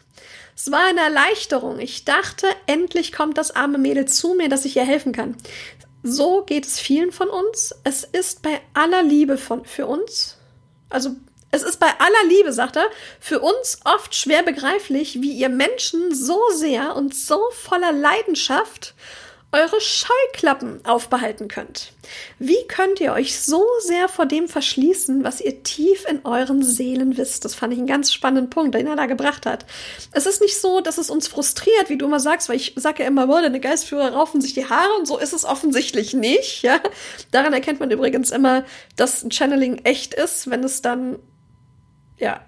es 0.61 0.71
war 0.71 0.85
eine 0.85 1.01
Erleichterung. 1.01 1.79
Ich 1.79 2.05
dachte, 2.05 2.47
endlich 2.67 3.13
kommt 3.13 3.39
das 3.39 3.51
arme 3.51 3.79
Mädel 3.79 4.05
zu 4.05 4.35
mir, 4.35 4.51
dass 4.51 4.67
ich 4.67 4.77
ihr 4.77 4.85
helfen 4.85 5.13
kann. 5.13 5.35
So 6.03 6.43
geht 6.43 6.67
es 6.67 6.79
vielen 6.79 7.13
von 7.13 7.31
uns. 7.31 7.75
Es 7.83 8.05
ist 8.05 8.43
bei 8.43 8.61
aller 8.75 9.03
Liebe 9.03 9.39
von, 9.39 9.65
für 9.65 9.87
uns, 9.87 10.37
also 10.91 11.17
es 11.51 11.63
ist 11.63 11.81
bei 11.81 11.89
aller 11.89 12.29
Liebe, 12.29 12.53
sagt 12.53 12.77
er, 12.77 12.85
für 13.21 13.41
uns 13.41 13.81
oft 13.85 14.15
schwer 14.15 14.43
begreiflich, 14.43 15.23
wie 15.23 15.33
ihr 15.33 15.49
Menschen 15.49 16.15
so 16.15 16.39
sehr 16.55 16.95
und 16.95 17.15
so 17.15 17.41
voller 17.53 17.93
Leidenschaft 17.93 18.95
eure 19.53 19.81
Scheuklappen 19.81 20.85
aufbehalten 20.85 21.49
könnt. 21.49 21.93
Wie 22.39 22.67
könnt 22.69 23.01
ihr 23.01 23.13
euch 23.13 23.41
so 23.41 23.67
sehr 23.81 24.09
vor 24.09 24.27
dem 24.27 24.47
verschließen, 24.49 25.25
was 25.25 25.41
ihr 25.41 25.65
tief 25.65 26.05
in 26.09 26.25
euren 26.25 26.63
Seelen 26.63 27.17
wisst? 27.17 27.45
Das 27.45 27.57
fand 27.57 27.73
ich 27.73 27.79
einen 27.79 27.89
ganz 27.89 28.13
spannenden 28.13 28.49
Punkt, 28.49 28.77
den 28.77 28.87
er 28.87 28.95
da 28.95 29.07
gebracht 29.07 29.47
hat. 29.47 29.67
Es 30.13 30.27
ist 30.27 30.41
nicht 30.41 30.61
so, 30.61 30.81
dass 30.81 30.99
es 30.99 31.11
uns 31.11 31.27
frustriert, 31.27 31.89
wie 31.89 31.99
du 31.99 32.07
immer 32.07 32.21
sagst, 32.21 32.49
weil 32.49 32.57
ich 32.57 32.75
sage 32.77 33.03
ja 33.03 33.09
immer, 33.09 33.27
boah, 33.27 33.43
deine 33.43 33.59
Geistführer 33.59 34.13
raufen 34.13 34.41
sich 34.41 34.55
die 34.55 34.69
Haare 34.69 34.93
und 34.99 35.07
so 35.07 35.19
ist 35.19 35.33
es 35.33 35.45
offensichtlich 35.45 36.15
nicht, 36.15 36.63
ja. 36.63 36.81
Daran 37.33 37.53
erkennt 37.53 37.81
man 37.81 37.91
übrigens 37.91 38.31
immer, 38.31 38.65
dass 38.95 39.25
ein 39.25 39.33
Channeling 39.33 39.79
echt 39.85 40.15
ist, 40.15 40.49
wenn 40.49 40.63
es 40.63 40.81
dann, 40.81 41.19
ja, 42.19 42.41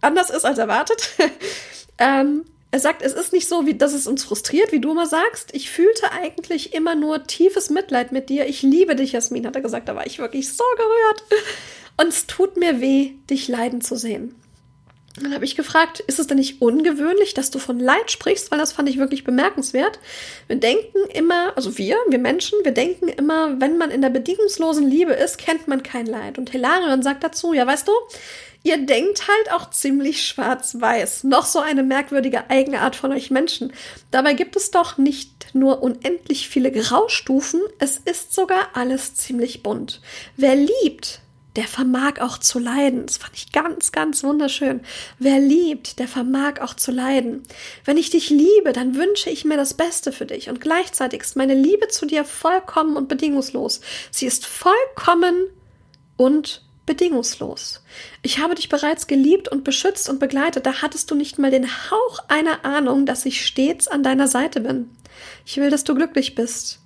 anders 0.00 0.30
ist 0.30 0.44
als 0.44 0.58
erwartet. 0.58 1.10
ähm, 1.98 2.44
er 2.72 2.80
sagt, 2.80 3.02
es 3.02 3.12
ist 3.12 3.34
nicht 3.34 3.48
so, 3.48 3.66
wie, 3.66 3.74
dass 3.74 3.92
es 3.92 4.06
uns 4.06 4.24
frustriert, 4.24 4.72
wie 4.72 4.80
du 4.80 4.92
immer 4.92 5.06
sagst. 5.06 5.54
Ich 5.54 5.70
fühlte 5.70 6.10
eigentlich 6.10 6.72
immer 6.72 6.94
nur 6.94 7.24
tiefes 7.24 7.68
Mitleid 7.68 8.12
mit 8.12 8.30
dir. 8.30 8.46
Ich 8.46 8.62
liebe 8.62 8.96
dich, 8.96 9.12
Jasmin, 9.12 9.46
hat 9.46 9.54
er 9.54 9.60
gesagt. 9.60 9.90
Da 9.90 9.94
war 9.94 10.06
ich 10.06 10.18
wirklich 10.18 10.50
so 10.54 10.64
gerührt. 10.76 11.44
Und 11.98 12.08
es 12.08 12.26
tut 12.26 12.56
mir 12.56 12.80
weh, 12.80 13.12
dich 13.28 13.46
leiden 13.46 13.82
zu 13.82 13.96
sehen. 13.96 14.34
Dann 15.16 15.34
habe 15.34 15.44
ich 15.44 15.56
gefragt, 15.56 16.00
ist 16.00 16.18
es 16.18 16.26
denn 16.26 16.38
nicht 16.38 16.62
ungewöhnlich, 16.62 17.34
dass 17.34 17.50
du 17.50 17.58
von 17.58 17.78
Leid 17.78 18.10
sprichst? 18.10 18.50
Weil 18.50 18.58
das 18.58 18.72
fand 18.72 18.88
ich 18.88 18.98
wirklich 18.98 19.24
bemerkenswert. 19.24 19.98
Wir 20.46 20.56
denken 20.56 20.98
immer, 21.12 21.54
also 21.54 21.76
wir, 21.76 21.96
wir 22.08 22.18
Menschen, 22.18 22.58
wir 22.62 22.72
denken 22.72 23.08
immer, 23.08 23.60
wenn 23.60 23.76
man 23.76 23.90
in 23.90 24.00
der 24.00 24.08
bedingungslosen 24.08 24.88
Liebe 24.88 25.12
ist, 25.12 25.36
kennt 25.36 25.68
man 25.68 25.82
kein 25.82 26.06
Leid. 26.06 26.38
Und 26.38 26.50
Hilarion 26.50 27.02
sagt 27.02 27.22
dazu, 27.24 27.52
ja, 27.52 27.66
weißt 27.66 27.88
du, 27.88 27.92
Ihr 28.64 28.78
denkt 28.78 29.26
halt 29.26 29.52
auch 29.52 29.70
ziemlich 29.70 30.24
schwarz-weiß. 30.24 31.24
Noch 31.24 31.46
so 31.46 31.58
eine 31.58 31.82
merkwürdige 31.82 32.48
Eigenart 32.48 32.94
von 32.94 33.10
euch 33.10 33.30
Menschen. 33.30 33.72
Dabei 34.12 34.34
gibt 34.34 34.54
es 34.54 34.70
doch 34.70 34.98
nicht 34.98 35.52
nur 35.52 35.82
unendlich 35.82 36.48
viele 36.48 36.70
Graustufen, 36.70 37.60
es 37.80 37.98
ist 37.98 38.32
sogar 38.32 38.68
alles 38.74 39.14
ziemlich 39.16 39.64
bunt. 39.64 40.00
Wer 40.36 40.54
liebt, 40.54 41.20
der 41.56 41.64
vermag 41.64 42.20
auch 42.20 42.38
zu 42.38 42.58
leiden. 42.58 43.06
Das 43.06 43.18
fand 43.18 43.34
ich 43.34 43.52
ganz, 43.52 43.92
ganz 43.92 44.24
wunderschön. 44.24 44.80
Wer 45.18 45.38
liebt, 45.38 45.98
der 45.98 46.08
vermag 46.08 46.60
auch 46.60 46.74
zu 46.74 46.90
leiden. 46.90 47.42
Wenn 47.84 47.98
ich 47.98 48.10
dich 48.10 48.30
liebe, 48.30 48.72
dann 48.72 48.96
wünsche 48.96 49.30
ich 49.30 49.44
mir 49.44 49.56
das 49.56 49.74
Beste 49.74 50.12
für 50.12 50.26
dich. 50.26 50.48
Und 50.48 50.60
gleichzeitig 50.60 51.22
ist 51.22 51.36
meine 51.36 51.54
Liebe 51.54 51.88
zu 51.88 52.06
dir 52.06 52.24
vollkommen 52.24 52.96
und 52.96 53.08
bedingungslos. 53.08 53.80
Sie 54.10 54.26
ist 54.26 54.46
vollkommen 54.46 55.46
und 56.16 56.64
bedingungslos. 56.86 57.82
Ich 58.22 58.38
habe 58.38 58.54
dich 58.54 58.68
bereits 58.68 59.06
geliebt 59.06 59.48
und 59.48 59.64
beschützt 59.64 60.08
und 60.08 60.18
begleitet, 60.18 60.66
da 60.66 60.82
hattest 60.82 61.10
du 61.10 61.14
nicht 61.14 61.38
mal 61.38 61.50
den 61.50 61.68
Hauch 61.68 62.18
einer 62.28 62.64
Ahnung, 62.64 63.06
dass 63.06 63.24
ich 63.24 63.44
stets 63.46 63.88
an 63.88 64.02
deiner 64.02 64.26
Seite 64.26 64.60
bin. 64.60 64.90
Ich 65.46 65.56
will, 65.58 65.70
dass 65.70 65.84
du 65.84 65.94
glücklich 65.94 66.34
bist. 66.34 66.81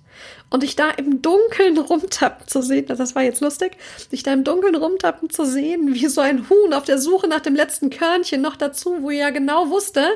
Und 0.49 0.63
dich 0.63 0.75
da 0.77 0.89
im 0.91 1.21
Dunkeln 1.21 1.77
rumtappen 1.77 2.47
zu 2.47 2.61
sehen, 2.61 2.85
das 2.87 3.15
war 3.15 3.23
jetzt 3.23 3.41
lustig, 3.41 3.77
dich 4.11 4.23
da 4.23 4.31
im 4.31 4.45
Dunkeln 4.45 4.75
rumtappen 4.75 5.29
zu 5.29 5.45
sehen, 5.45 5.93
wie 5.93 6.07
so 6.07 6.21
ein 6.21 6.49
Huhn 6.49 6.73
auf 6.73 6.85
der 6.85 6.99
Suche 6.99 7.27
nach 7.27 7.41
dem 7.41 7.53
letzten 7.53 7.89
Körnchen 7.89 8.41
noch 8.41 8.55
dazu, 8.55 9.01
wo 9.01 9.09
ihr 9.09 9.19
ja 9.19 9.29
genau 9.29 9.69
wusste, 9.69 10.07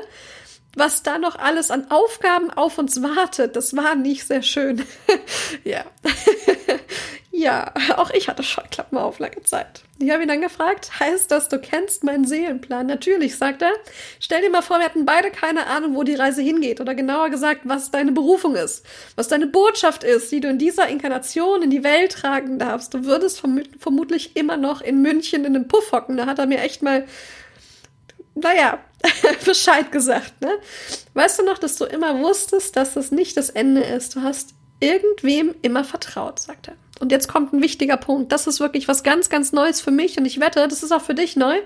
was 0.74 1.02
da 1.02 1.18
noch 1.18 1.36
alles 1.36 1.70
an 1.70 1.90
Aufgaben 1.90 2.50
auf 2.50 2.78
uns 2.78 3.02
wartet, 3.02 3.56
das 3.56 3.76
war 3.76 3.94
nicht 3.94 4.26
sehr 4.26 4.42
schön. 4.42 4.82
ja. 5.64 5.84
Ja, 7.34 7.72
auch 7.96 8.10
ich 8.10 8.28
hatte 8.28 8.42
Scheuklappen 8.42 8.98
auf 8.98 9.18
lange 9.18 9.42
Zeit. 9.42 9.82
Ich 9.98 10.10
habe 10.10 10.22
ihn 10.22 10.28
dann 10.28 10.42
gefragt, 10.42 11.00
heißt 11.00 11.30
das, 11.30 11.48
du 11.48 11.58
kennst 11.58 12.04
meinen 12.04 12.26
Seelenplan? 12.26 12.86
Natürlich, 12.86 13.36
sagt 13.36 13.62
er. 13.62 13.72
Stell 14.20 14.42
dir 14.42 14.50
mal 14.50 14.62
vor, 14.62 14.78
wir 14.78 14.84
hatten 14.84 15.06
beide 15.06 15.30
keine 15.30 15.66
Ahnung, 15.66 15.96
wo 15.96 16.02
die 16.02 16.14
Reise 16.14 16.42
hingeht. 16.42 16.80
Oder 16.80 16.94
genauer 16.94 17.30
gesagt, 17.30 17.62
was 17.64 17.90
deine 17.90 18.12
Berufung 18.12 18.54
ist. 18.54 18.84
Was 19.16 19.28
deine 19.28 19.46
Botschaft 19.46 20.04
ist, 20.04 20.30
die 20.30 20.40
du 20.40 20.48
in 20.48 20.58
dieser 20.58 20.88
Inkarnation 20.88 21.62
in 21.62 21.70
die 21.70 21.84
Welt 21.84 22.12
tragen 22.12 22.58
darfst. 22.58 22.92
Du 22.92 23.04
würdest 23.04 23.40
verm 23.40 23.62
vermutlich 23.78 24.36
immer 24.36 24.58
noch 24.58 24.82
in 24.82 25.00
München 25.00 25.44
in 25.44 25.56
einem 25.56 25.68
Puff 25.68 25.92
hocken. 25.92 26.18
Da 26.18 26.26
hat 26.26 26.38
er 26.38 26.46
mir 26.46 26.60
echt 26.60 26.82
mal, 26.82 27.06
naja, 28.34 28.78
Bescheid 29.46 29.90
gesagt, 29.90 30.40
ne? 30.42 30.52
Weißt 31.14 31.38
du 31.38 31.44
noch, 31.44 31.58
dass 31.58 31.76
du 31.76 31.84
immer 31.84 32.18
wusstest, 32.18 32.76
dass 32.76 32.94
das 32.94 33.10
nicht 33.10 33.36
das 33.36 33.50
Ende 33.50 33.82
ist? 33.82 34.16
Du 34.16 34.22
hast 34.22 34.54
irgendwem 34.80 35.54
immer 35.62 35.84
vertraut, 35.84 36.40
sagt 36.40 36.68
er. 36.68 36.74
Und 37.02 37.10
jetzt 37.10 37.26
kommt 37.26 37.52
ein 37.52 37.60
wichtiger 37.60 37.96
Punkt. 37.96 38.30
Das 38.30 38.46
ist 38.46 38.60
wirklich 38.60 38.86
was 38.86 39.02
ganz, 39.02 39.28
ganz 39.28 39.50
Neues 39.50 39.80
für 39.80 39.90
mich 39.90 40.18
und 40.18 40.24
ich 40.24 40.38
wette, 40.38 40.68
das 40.68 40.84
ist 40.84 40.92
auch 40.92 41.02
für 41.02 41.16
dich 41.16 41.34
neu. 41.34 41.56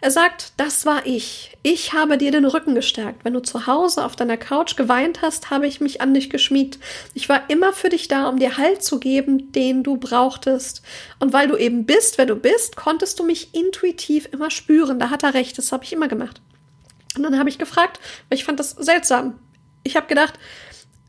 Er 0.00 0.12
sagt, 0.12 0.52
das 0.56 0.86
war 0.86 1.04
ich. 1.04 1.58
Ich 1.64 1.92
habe 1.94 2.16
dir 2.16 2.30
den 2.30 2.44
Rücken 2.44 2.76
gestärkt. 2.76 3.24
Wenn 3.24 3.32
du 3.32 3.40
zu 3.42 3.66
Hause 3.66 4.04
auf 4.04 4.14
deiner 4.14 4.36
Couch 4.36 4.76
geweint 4.76 5.20
hast, 5.20 5.50
habe 5.50 5.66
ich 5.66 5.80
mich 5.80 6.00
an 6.00 6.14
dich 6.14 6.30
geschmiegt. 6.30 6.78
Ich 7.12 7.28
war 7.28 7.50
immer 7.50 7.72
für 7.72 7.88
dich 7.88 8.06
da, 8.06 8.28
um 8.28 8.38
dir 8.38 8.56
Halt 8.56 8.84
zu 8.84 9.00
geben, 9.00 9.50
den 9.50 9.82
du 9.82 9.96
brauchtest. 9.96 10.82
Und 11.18 11.32
weil 11.32 11.48
du 11.48 11.56
eben 11.56 11.84
bist, 11.84 12.18
wer 12.18 12.26
du 12.26 12.36
bist, 12.36 12.76
konntest 12.76 13.18
du 13.18 13.24
mich 13.24 13.52
intuitiv 13.56 14.28
immer 14.30 14.52
spüren. 14.52 15.00
Da 15.00 15.10
hat 15.10 15.24
er 15.24 15.34
recht, 15.34 15.58
das 15.58 15.72
habe 15.72 15.82
ich 15.82 15.92
immer 15.92 16.06
gemacht. 16.06 16.40
Und 17.16 17.24
dann 17.24 17.36
habe 17.36 17.48
ich 17.48 17.58
gefragt, 17.58 17.98
weil 18.28 18.38
ich 18.38 18.44
fand 18.44 18.60
das 18.60 18.70
seltsam. 18.70 19.40
Ich 19.82 19.96
habe 19.96 20.06
gedacht, 20.06 20.38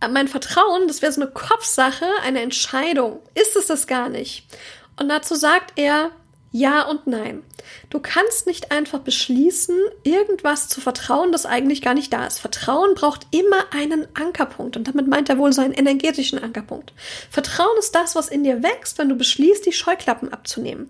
mein 0.08 0.28
Vertrauen, 0.28 0.88
das 0.88 1.02
wäre 1.02 1.12
so 1.12 1.22
eine 1.22 1.32
Kopfsache, 1.32 2.06
eine 2.24 2.42
Entscheidung. 2.42 3.20
Ist 3.36 3.56
es 3.56 3.68
das 3.68 3.88
gar 3.88 4.10
nicht? 4.10 4.46
Und 5.00 5.10
dazu 5.10 5.36
sagt 5.36 5.74
er 5.78 6.12
ja 6.52 6.84
und 6.84 7.08
nein. 7.08 7.44
Du 7.89 8.00
kannst 8.00 8.46
nicht 8.46 8.72
einfach 8.72 9.00
beschließen, 9.00 9.76
irgendwas 10.04 10.70
zu 10.70 10.82
vertrauen, 10.82 11.32
das 11.32 11.48
eigentlich 11.48 11.82
gar 11.82 11.96
nicht 11.96 12.13
da 12.13 12.28
ist. 12.28 12.39
Vertrauen 12.39 12.94
braucht 12.94 13.26
immer 13.32 13.66
einen 13.72 14.08
Ankerpunkt. 14.13 14.78
Und 14.78 14.88
damit 14.88 15.08
meint 15.08 15.30
er 15.30 15.39
wohl 15.39 15.52
so 15.52 15.62
einen 15.62 15.74
energetischen 15.74 16.38
Ankerpunkt. 16.38 16.94
Vertrauen 17.32 17.76
ist 17.80 17.96
das, 17.96 18.16
was 18.16 18.30
in 18.30 18.44
dir 18.44 18.62
wächst, 18.62 19.00
wenn 19.00 19.10
du 19.10 19.16
beschließt, 19.16 19.66
die 19.66 19.74
Scheuklappen 19.74 20.32
abzunehmen. 20.32 20.89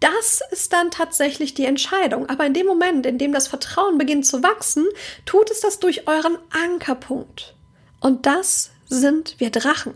Das 0.00 0.40
ist 0.50 0.72
dann 0.72 0.90
tatsächlich 0.90 1.54
die 1.54 1.66
Entscheidung. 1.66 2.28
Aber 2.28 2.46
in 2.46 2.54
dem 2.54 2.66
Moment, 2.66 3.04
in 3.04 3.18
dem 3.18 3.32
das 3.32 3.48
Vertrauen 3.48 3.98
beginnt 3.98 4.26
zu 4.26 4.42
wachsen, 4.42 4.86
tut 5.26 5.50
es 5.50 5.60
das 5.60 5.78
durch 5.78 6.08
euren 6.08 6.38
Ankerpunkt. 6.50 7.54
Und 8.02 8.26
das 8.26 8.70
sind 8.88 9.36
wir 9.38 9.50
Drachen. 9.50 9.94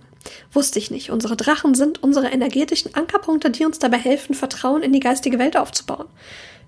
Wusste 0.52 0.78
ich 0.78 0.90
nicht. 0.90 1.10
Unsere 1.10 1.36
Drachen 1.36 1.74
sind 1.74 2.02
unsere 2.02 2.28
energetischen 2.28 2.94
Ankerpunkte, 2.94 3.50
die 3.50 3.64
uns 3.64 3.78
dabei 3.78 3.98
helfen, 3.98 4.34
Vertrauen 4.34 4.82
in 4.82 4.92
die 4.92 5.00
geistige 5.00 5.38
Welt 5.38 5.56
aufzubauen. 5.56 6.06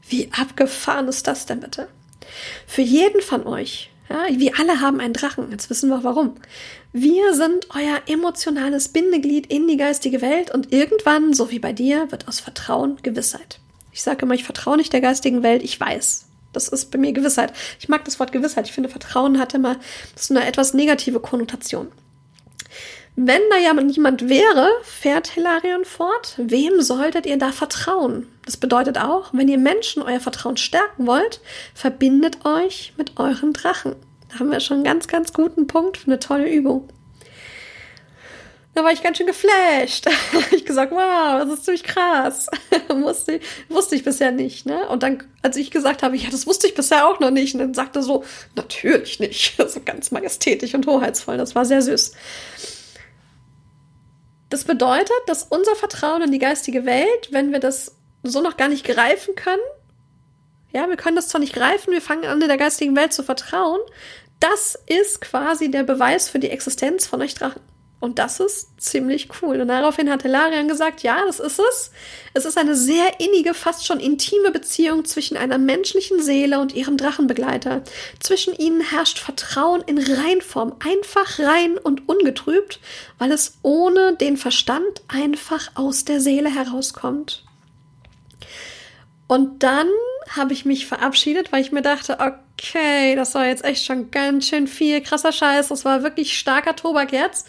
Wie 0.08 0.30
abgefahren 0.32 1.08
ist 1.08 1.26
das 1.26 1.46
denn 1.46 1.60
bitte? 1.60 1.88
Für 2.66 2.82
jeden 2.82 3.22
von 3.22 3.46
euch, 3.46 3.90
ja, 4.08 4.26
wir 4.30 4.58
alle 4.58 4.80
haben 4.80 5.00
einen 5.00 5.12
Drachen, 5.12 5.50
jetzt 5.50 5.70
wissen 5.70 5.90
wir 5.90 6.04
warum. 6.04 6.34
Wir 6.92 7.34
sind 7.34 7.68
euer 7.74 8.00
emotionales 8.06 8.88
Bindeglied 8.88 9.46
in 9.46 9.68
die 9.68 9.76
geistige 9.76 10.20
Welt 10.20 10.52
und 10.52 10.72
irgendwann, 10.72 11.34
so 11.34 11.50
wie 11.50 11.58
bei 11.58 11.72
dir, 11.72 12.10
wird 12.10 12.26
aus 12.26 12.40
Vertrauen 12.40 12.96
Gewissheit. 13.02 13.60
Ich 13.92 14.02
sage 14.02 14.22
immer, 14.22 14.34
ich 14.34 14.44
vertraue 14.44 14.76
nicht 14.76 14.92
der 14.92 15.00
geistigen 15.00 15.42
Welt, 15.42 15.62
ich 15.62 15.78
weiß. 15.78 16.27
Das 16.52 16.68
ist 16.68 16.90
bei 16.90 16.98
mir 16.98 17.12
Gewissheit. 17.12 17.52
Ich 17.78 17.88
mag 17.88 18.04
das 18.04 18.18
Wort 18.18 18.32
Gewissheit. 18.32 18.66
Ich 18.66 18.72
finde, 18.72 18.88
Vertrauen 18.88 19.38
hat 19.38 19.54
immer 19.54 19.76
so 20.16 20.34
eine 20.34 20.46
etwas 20.46 20.74
negative 20.74 21.20
Konnotation. 21.20 21.88
Wenn 23.20 23.42
da 23.50 23.58
ja 23.58 23.74
niemand 23.74 24.28
wäre, 24.28 24.70
fährt 24.82 25.26
Hilarion 25.26 25.84
fort, 25.84 26.34
wem 26.36 26.80
solltet 26.80 27.26
ihr 27.26 27.36
da 27.36 27.50
vertrauen? 27.50 28.28
Das 28.44 28.56
bedeutet 28.56 28.96
auch, 28.96 29.30
wenn 29.32 29.48
ihr 29.48 29.58
Menschen 29.58 30.02
euer 30.02 30.20
Vertrauen 30.20 30.56
stärken 30.56 31.06
wollt, 31.06 31.40
verbindet 31.74 32.44
euch 32.44 32.92
mit 32.96 33.18
euren 33.18 33.52
Drachen. 33.52 33.96
Da 34.28 34.38
haben 34.38 34.52
wir 34.52 34.60
schon 34.60 34.76
einen 34.76 34.84
ganz, 34.84 35.08
ganz 35.08 35.32
guten 35.32 35.66
Punkt 35.66 35.96
für 35.96 36.06
eine 36.06 36.20
tolle 36.20 36.48
Übung. 36.48 36.88
Da 38.78 38.84
war 38.84 38.92
ich 38.92 39.02
ganz 39.02 39.16
schön 39.16 39.26
geflasht. 39.26 40.06
ich 40.52 40.64
gesagt, 40.64 40.92
wow, 40.92 41.40
das 41.40 41.48
ist 41.48 41.64
ziemlich 41.64 41.82
krass. 41.82 42.46
wusste, 42.88 43.40
wusste 43.68 43.96
ich 43.96 44.04
bisher 44.04 44.30
nicht. 44.30 44.66
Ne? 44.66 44.88
Und 44.88 45.02
dann, 45.02 45.24
als 45.42 45.56
ich 45.56 45.72
gesagt 45.72 46.04
habe, 46.04 46.16
ja, 46.16 46.30
das 46.30 46.46
wusste 46.46 46.68
ich 46.68 46.76
bisher 46.76 47.08
auch 47.08 47.18
noch 47.18 47.32
nicht, 47.32 47.54
und 47.54 47.58
dann 47.58 47.74
sagte 47.74 47.98
er 47.98 48.02
so, 48.04 48.22
natürlich 48.54 49.18
nicht. 49.18 49.56
so 49.68 49.80
ganz 49.84 50.12
majestätisch 50.12 50.74
und 50.74 50.86
hoheitsvoll. 50.86 51.36
Das 51.38 51.56
war 51.56 51.64
sehr 51.64 51.82
süß. 51.82 52.12
Das 54.48 54.62
bedeutet, 54.62 55.10
dass 55.26 55.42
unser 55.42 55.74
Vertrauen 55.74 56.22
in 56.22 56.30
die 56.30 56.38
geistige 56.38 56.86
Welt, 56.86 57.32
wenn 57.32 57.50
wir 57.50 57.58
das 57.58 57.96
so 58.22 58.40
noch 58.42 58.56
gar 58.56 58.68
nicht 58.68 58.86
greifen 58.86 59.34
können, 59.34 59.58
ja, 60.72 60.88
wir 60.88 60.96
können 60.96 61.16
das 61.16 61.26
zwar 61.26 61.40
nicht 61.40 61.52
greifen, 61.52 61.92
wir 61.92 62.00
fangen 62.00 62.26
an, 62.26 62.40
in 62.40 62.46
der 62.46 62.56
geistigen 62.56 62.94
Welt 62.94 63.12
zu 63.12 63.24
vertrauen, 63.24 63.80
das 64.38 64.78
ist 64.86 65.20
quasi 65.20 65.68
der 65.68 65.82
Beweis 65.82 66.30
für 66.30 66.38
die 66.38 66.50
Existenz 66.50 67.08
von 67.08 67.20
euch 67.22 67.34
Drachen. 67.34 67.60
Und 68.00 68.20
das 68.20 68.38
ist 68.38 68.80
ziemlich 68.80 69.28
cool. 69.42 69.60
Und 69.60 69.68
daraufhin 69.68 70.08
hat 70.08 70.22
Hilarion 70.22 70.68
gesagt, 70.68 71.02
ja, 71.02 71.24
das 71.26 71.40
ist 71.40 71.58
es. 71.58 71.90
Es 72.32 72.44
ist 72.44 72.56
eine 72.56 72.76
sehr 72.76 73.18
innige, 73.18 73.54
fast 73.54 73.86
schon 73.86 73.98
intime 73.98 74.52
Beziehung 74.52 75.04
zwischen 75.04 75.36
einer 75.36 75.58
menschlichen 75.58 76.22
Seele 76.22 76.60
und 76.60 76.74
ihrem 76.74 76.96
Drachenbegleiter. 76.96 77.82
Zwischen 78.20 78.54
ihnen 78.54 78.82
herrscht 78.82 79.18
Vertrauen 79.18 79.82
in 79.82 79.98
Reinform, 79.98 80.76
einfach 80.78 81.40
rein 81.40 81.76
und 81.76 82.08
ungetrübt, 82.08 82.78
weil 83.18 83.32
es 83.32 83.58
ohne 83.62 84.14
den 84.14 84.36
Verstand 84.36 85.02
einfach 85.08 85.72
aus 85.74 86.04
der 86.04 86.20
Seele 86.20 86.54
herauskommt. 86.54 87.44
Und 89.26 89.62
dann 89.64 89.88
habe 90.36 90.52
ich 90.52 90.64
mich 90.64 90.86
verabschiedet, 90.86 91.52
weil 91.52 91.62
ich 91.62 91.72
mir 91.72 91.82
dachte, 91.82 92.18
okay, 92.20 93.16
das 93.16 93.34
war 93.34 93.46
jetzt 93.46 93.64
echt 93.64 93.84
schon 93.84 94.10
ganz 94.10 94.48
schön 94.48 94.66
viel 94.66 95.00
krasser 95.00 95.32
Scheiß. 95.32 95.68
Das 95.68 95.84
war 95.84 96.02
wirklich 96.02 96.38
starker 96.38 96.76
Tobak 96.76 97.12
jetzt. 97.12 97.48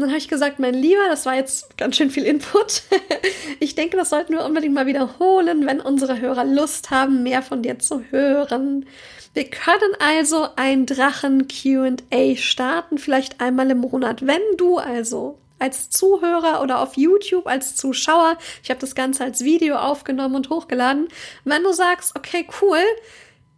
Und 0.00 0.06
dann 0.06 0.12
habe 0.12 0.18
ich 0.18 0.28
gesagt, 0.28 0.58
mein 0.58 0.72
Lieber, 0.72 1.02
das 1.10 1.26
war 1.26 1.34
jetzt 1.34 1.76
ganz 1.76 1.94
schön 1.94 2.08
viel 2.08 2.24
Input. 2.24 2.84
ich 3.60 3.74
denke, 3.74 3.98
das 3.98 4.08
sollten 4.08 4.32
wir 4.32 4.46
unbedingt 4.46 4.72
mal 4.72 4.86
wiederholen, 4.86 5.66
wenn 5.66 5.78
unsere 5.78 6.18
Hörer 6.18 6.46
Lust 6.46 6.90
haben, 6.90 7.22
mehr 7.22 7.42
von 7.42 7.62
dir 7.62 7.78
zu 7.78 8.02
hören. 8.10 8.86
Wir 9.34 9.44
können 9.44 9.94
also 9.98 10.48
ein 10.56 10.86
Drachen 10.86 11.48
QA 11.48 12.34
starten, 12.36 12.96
vielleicht 12.96 13.42
einmal 13.42 13.70
im 13.70 13.80
Monat. 13.80 14.26
Wenn 14.26 14.40
du 14.56 14.78
also 14.78 15.36
als 15.58 15.90
Zuhörer 15.90 16.62
oder 16.62 16.80
auf 16.80 16.96
YouTube 16.96 17.46
als 17.46 17.76
Zuschauer, 17.76 18.38
ich 18.62 18.70
habe 18.70 18.80
das 18.80 18.94
Ganze 18.94 19.24
als 19.24 19.44
Video 19.44 19.76
aufgenommen 19.76 20.36
und 20.36 20.48
hochgeladen, 20.48 21.08
wenn 21.44 21.62
du 21.62 21.74
sagst, 21.74 22.16
okay, 22.16 22.48
cool, 22.62 22.80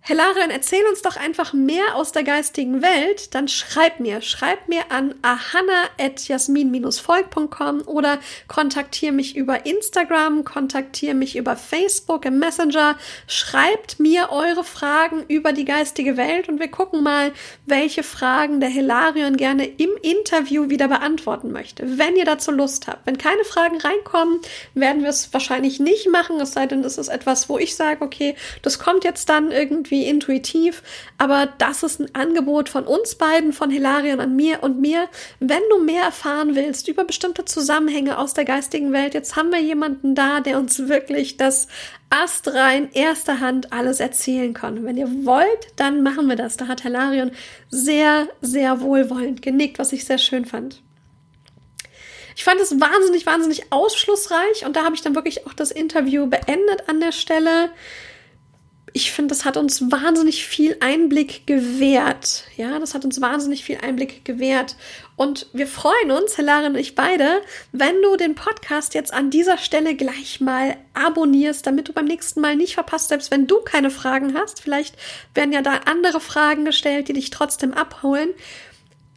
Helarion, 0.04 0.50
erzähl 0.50 0.84
uns 0.90 1.00
doch 1.02 1.16
einfach 1.16 1.52
mehr 1.52 1.94
aus 1.94 2.10
der 2.10 2.24
geistigen 2.24 2.82
Welt, 2.82 3.36
dann 3.36 3.46
schreib 3.46 4.00
mir, 4.00 4.20
schreib 4.20 4.66
mir 4.66 4.90
an 4.90 5.14
ahana.jasmin-volk.com 5.22 7.82
oder 7.82 8.18
kontaktiere 8.48 9.12
mich 9.12 9.36
über 9.36 9.64
Instagram, 9.64 10.42
kontaktiere 10.42 11.14
mich 11.14 11.36
über 11.36 11.54
Facebook 11.54 12.24
im 12.24 12.40
Messenger, 12.40 12.98
schreibt 13.28 14.00
mir 14.00 14.32
eure 14.32 14.64
Fragen 14.64 15.22
über 15.28 15.52
die 15.52 15.64
geistige 15.64 16.16
Welt 16.16 16.48
und 16.48 16.58
wir 16.58 16.66
gucken 16.66 17.04
mal, 17.04 17.30
welche 17.66 18.02
Fragen 18.02 18.58
der 18.58 18.70
Helarion 18.70 19.36
gerne 19.36 19.66
im 19.66 19.90
Interview 20.02 20.68
wieder 20.68 20.88
beantworten 20.88 21.52
möchte. 21.52 21.96
Wenn 21.96 22.16
ihr 22.16 22.24
dazu 22.24 22.50
Lust 22.50 22.88
habt. 22.88 23.06
Wenn 23.06 23.18
keine 23.18 23.44
Fragen 23.44 23.78
reinkommen, 23.78 24.40
werden 24.74 25.02
wir 25.02 25.10
es 25.10 25.32
wahrscheinlich 25.32 25.78
nicht 25.78 26.08
machen, 26.08 26.40
es 26.40 26.54
sei 26.54 26.66
denn, 26.66 26.82
es 26.82 26.98
ist 26.98 27.06
etwas, 27.06 27.48
wo 27.48 27.56
ich 27.56 27.76
sage, 27.76 28.02
okay, 28.02 28.34
das 28.62 28.80
kommt 28.80 29.04
jetzt 29.04 29.28
dann 29.28 29.52
irgendwie 29.52 29.91
irgendwie 29.92 30.08
intuitiv, 30.08 30.82
aber 31.18 31.48
das 31.58 31.82
ist 31.82 32.00
ein 32.00 32.14
Angebot 32.14 32.68
von 32.68 32.84
uns 32.84 33.14
beiden, 33.14 33.52
von 33.52 33.70
Hilarion 33.70 34.20
an 34.20 34.34
mir 34.34 34.62
und 34.62 34.80
mir. 34.80 35.08
Wenn 35.38 35.62
du 35.70 35.82
mehr 35.82 36.04
erfahren 36.04 36.54
willst 36.54 36.88
über 36.88 37.04
bestimmte 37.04 37.44
Zusammenhänge 37.44 38.18
aus 38.18 38.34
der 38.34 38.44
geistigen 38.44 38.92
Welt, 38.92 39.14
jetzt 39.14 39.36
haben 39.36 39.52
wir 39.52 39.60
jemanden 39.60 40.14
da, 40.14 40.40
der 40.40 40.58
uns 40.58 40.88
wirklich 40.88 41.36
das 41.36 41.68
astrein 42.10 42.90
erster 42.92 43.40
Hand 43.40 43.72
alles 43.72 44.00
erzählen 44.00 44.54
kann. 44.54 44.84
wenn 44.84 44.96
ihr 44.96 45.24
wollt, 45.24 45.68
dann 45.76 46.02
machen 46.02 46.28
wir 46.28 46.36
das. 46.36 46.56
Da 46.56 46.68
hat 46.68 46.82
Hilarion 46.82 47.30
sehr, 47.70 48.28
sehr 48.40 48.80
wohlwollend 48.80 49.42
genickt, 49.42 49.78
was 49.78 49.92
ich 49.92 50.04
sehr 50.04 50.18
schön 50.18 50.44
fand. 50.44 50.82
Ich 52.34 52.44
fand 52.44 52.60
es 52.60 52.80
wahnsinnig, 52.80 53.26
wahnsinnig 53.26 53.70
ausschlussreich 53.70 54.64
und 54.64 54.74
da 54.74 54.84
habe 54.84 54.94
ich 54.94 55.02
dann 55.02 55.14
wirklich 55.14 55.46
auch 55.46 55.52
das 55.52 55.70
Interview 55.70 56.26
beendet 56.26 56.88
an 56.88 56.98
der 56.98 57.12
Stelle 57.12 57.70
ich 58.94 59.10
finde, 59.10 59.28
das 59.28 59.44
hat 59.44 59.56
uns 59.56 59.90
wahnsinnig 59.90 60.46
viel 60.46 60.76
Einblick 60.80 61.46
gewährt. 61.46 62.44
Ja, 62.56 62.78
das 62.78 62.94
hat 62.94 63.04
uns 63.04 63.20
wahnsinnig 63.20 63.64
viel 63.64 63.78
Einblick 63.78 64.24
gewährt. 64.24 64.76
Und 65.16 65.46
wir 65.52 65.66
freuen 65.66 66.10
uns, 66.10 66.36
Helarin 66.36 66.72
und 66.72 66.78
ich 66.78 66.94
beide, 66.94 67.40
wenn 67.72 68.00
du 68.02 68.16
den 68.16 68.34
Podcast 68.34 68.94
jetzt 68.94 69.12
an 69.12 69.30
dieser 69.30 69.56
Stelle 69.56 69.94
gleich 69.94 70.40
mal 70.40 70.76
abonnierst, 70.94 71.66
damit 71.66 71.88
du 71.88 71.92
beim 71.92 72.04
nächsten 72.04 72.40
Mal 72.40 72.56
nicht 72.56 72.74
verpasst, 72.74 73.08
selbst 73.08 73.30
wenn 73.30 73.46
du 73.46 73.60
keine 73.60 73.90
Fragen 73.90 74.34
hast. 74.36 74.60
Vielleicht 74.60 74.96
werden 75.34 75.52
ja 75.52 75.62
da 75.62 75.80
andere 75.86 76.20
Fragen 76.20 76.64
gestellt, 76.64 77.08
die 77.08 77.14
dich 77.14 77.30
trotzdem 77.30 77.72
abholen. 77.72 78.30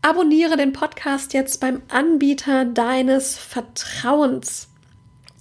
Abonniere 0.02 0.56
den 0.56 0.72
Podcast 0.72 1.34
jetzt 1.34 1.60
beim 1.60 1.82
Anbieter 1.90 2.64
deines 2.64 3.38
Vertrauens. 3.38 4.70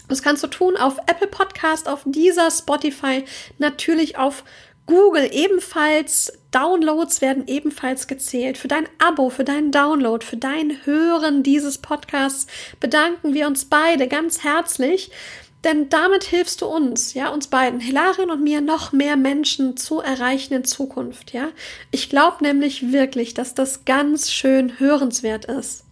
Das 0.08 0.22
kannst 0.22 0.42
du 0.42 0.48
tun 0.48 0.76
auf 0.76 0.98
Apple 1.06 1.28
Podcast, 1.28 1.88
auf 1.88 2.02
dieser 2.04 2.50
Spotify, 2.50 3.24
natürlich 3.58 4.18
auf 4.18 4.44
Google 4.86 5.28
ebenfalls. 5.32 6.32
Downloads 6.50 7.20
werden 7.20 7.44
ebenfalls 7.46 8.06
gezählt. 8.06 8.58
Für 8.58 8.68
dein 8.68 8.86
Abo, 8.98 9.30
für 9.30 9.44
deinen 9.44 9.72
Download, 9.72 10.24
für 10.24 10.36
dein 10.36 10.84
Hören 10.84 11.42
dieses 11.42 11.78
Podcasts 11.78 12.46
bedanken 12.80 13.34
wir 13.34 13.46
uns 13.46 13.64
beide 13.64 14.06
ganz 14.06 14.44
herzlich. 14.44 15.10
Denn 15.64 15.88
damit 15.88 16.24
hilfst 16.24 16.60
du 16.60 16.66
uns, 16.66 17.14
ja, 17.14 17.30
uns 17.30 17.46
beiden, 17.46 17.80
Hilarien 17.80 18.30
und 18.30 18.44
mir, 18.44 18.60
noch 18.60 18.92
mehr 18.92 19.16
Menschen 19.16 19.78
zu 19.78 20.00
erreichen 20.00 20.52
in 20.52 20.64
Zukunft, 20.64 21.32
ja. 21.32 21.48
Ich 21.90 22.10
glaube 22.10 22.44
nämlich 22.44 22.92
wirklich, 22.92 23.32
dass 23.32 23.54
das 23.54 23.86
ganz 23.86 24.30
schön 24.30 24.78
hörenswert 24.78 25.46
ist. 25.46 25.83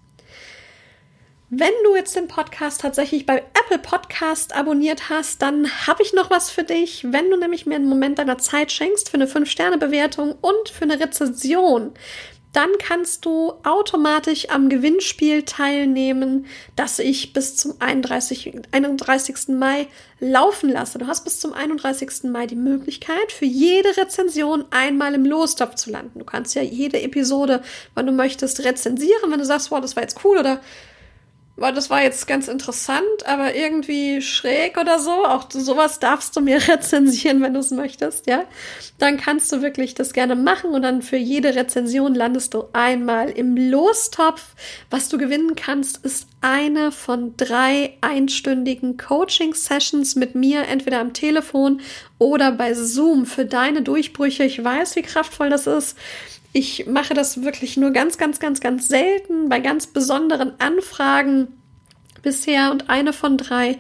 Wenn 1.54 1.74
du 1.84 1.94
jetzt 1.94 2.16
den 2.16 2.28
Podcast 2.28 2.80
tatsächlich 2.80 3.26
bei 3.26 3.42
Apple 3.62 3.78
Podcast 3.78 4.56
abonniert 4.56 5.10
hast, 5.10 5.42
dann 5.42 5.68
habe 5.86 6.02
ich 6.02 6.14
noch 6.14 6.30
was 6.30 6.48
für 6.48 6.64
dich. 6.64 7.04
Wenn 7.06 7.28
du 7.28 7.36
nämlich 7.36 7.66
mir 7.66 7.74
einen 7.74 7.90
Moment 7.90 8.18
deiner 8.18 8.38
Zeit 8.38 8.72
schenkst 8.72 9.10
für 9.10 9.16
eine 9.16 9.26
5-Sterne-Bewertung 9.26 10.34
und 10.40 10.70
für 10.70 10.84
eine 10.84 10.98
Rezension, 10.98 11.92
dann 12.54 12.70
kannst 12.78 13.26
du 13.26 13.52
automatisch 13.64 14.48
am 14.48 14.70
Gewinnspiel 14.70 15.42
teilnehmen, 15.42 16.46
das 16.74 16.98
ich 16.98 17.34
bis 17.34 17.54
zum 17.56 17.74
31, 17.80 18.54
31. 18.72 19.48
Mai 19.48 19.88
laufen 20.20 20.70
lasse. 20.70 20.96
Du 20.96 21.06
hast 21.06 21.24
bis 21.24 21.38
zum 21.38 21.52
31. 21.52 22.30
Mai 22.30 22.46
die 22.46 22.56
Möglichkeit, 22.56 23.30
für 23.30 23.44
jede 23.44 23.94
Rezension 23.98 24.64
einmal 24.70 25.12
im 25.12 25.26
Lostopf 25.26 25.74
zu 25.74 25.90
landen. 25.90 26.18
Du 26.18 26.24
kannst 26.24 26.54
ja 26.54 26.62
jede 26.62 27.02
Episode, 27.02 27.62
wann 27.92 28.06
du 28.06 28.12
möchtest, 28.12 28.64
rezensieren, 28.64 29.30
wenn 29.30 29.38
du 29.38 29.44
sagst, 29.44 29.70
wow, 29.70 29.82
das 29.82 29.96
war 29.96 30.02
jetzt 30.02 30.24
cool 30.24 30.38
oder 30.38 30.62
weil 31.62 31.72
das 31.72 31.90
war 31.90 32.02
jetzt 32.02 32.26
ganz 32.26 32.48
interessant, 32.48 33.24
aber 33.24 33.54
irgendwie 33.54 34.20
schräg 34.20 34.76
oder 34.78 34.98
so. 34.98 35.12
Auch 35.24 35.48
sowas 35.48 36.00
darfst 36.00 36.34
du 36.34 36.40
mir 36.40 36.56
rezensieren, 36.68 37.40
wenn 37.40 37.54
du 37.54 37.60
es 37.60 37.70
möchtest, 37.70 38.26
ja. 38.26 38.42
Dann 38.98 39.16
kannst 39.16 39.52
du 39.52 39.62
wirklich 39.62 39.94
das 39.94 40.12
gerne 40.12 40.34
machen 40.34 40.70
und 40.70 40.82
dann 40.82 41.02
für 41.02 41.16
jede 41.16 41.54
Rezension 41.54 42.16
landest 42.16 42.54
du 42.54 42.64
einmal 42.72 43.30
im 43.30 43.56
Lostopf. 43.56 44.42
Was 44.90 45.08
du 45.08 45.18
gewinnen 45.18 45.54
kannst, 45.54 46.04
ist 46.04 46.26
eine 46.40 46.90
von 46.90 47.36
drei 47.36 47.96
einstündigen 48.00 48.96
Coaching-Sessions 48.96 50.16
mit 50.16 50.34
mir, 50.34 50.66
entweder 50.66 50.98
am 50.98 51.12
Telefon 51.12 51.80
oder 52.18 52.50
bei 52.50 52.74
Zoom 52.74 53.24
für 53.24 53.46
deine 53.46 53.82
Durchbrüche. 53.82 54.42
Ich 54.42 54.62
weiß, 54.62 54.96
wie 54.96 55.02
kraftvoll 55.02 55.48
das 55.48 55.68
ist. 55.68 55.96
Ich 56.52 56.86
mache 56.86 57.14
das 57.14 57.42
wirklich 57.42 57.76
nur 57.76 57.90
ganz, 57.92 58.18
ganz, 58.18 58.38
ganz, 58.38 58.60
ganz 58.60 58.88
selten 58.88 59.48
bei 59.48 59.60
ganz 59.60 59.86
besonderen 59.86 60.52
Anfragen 60.60 61.48
bisher. 62.22 62.70
Und 62.70 62.90
eine 62.90 63.12
von 63.12 63.38
drei 63.38 63.78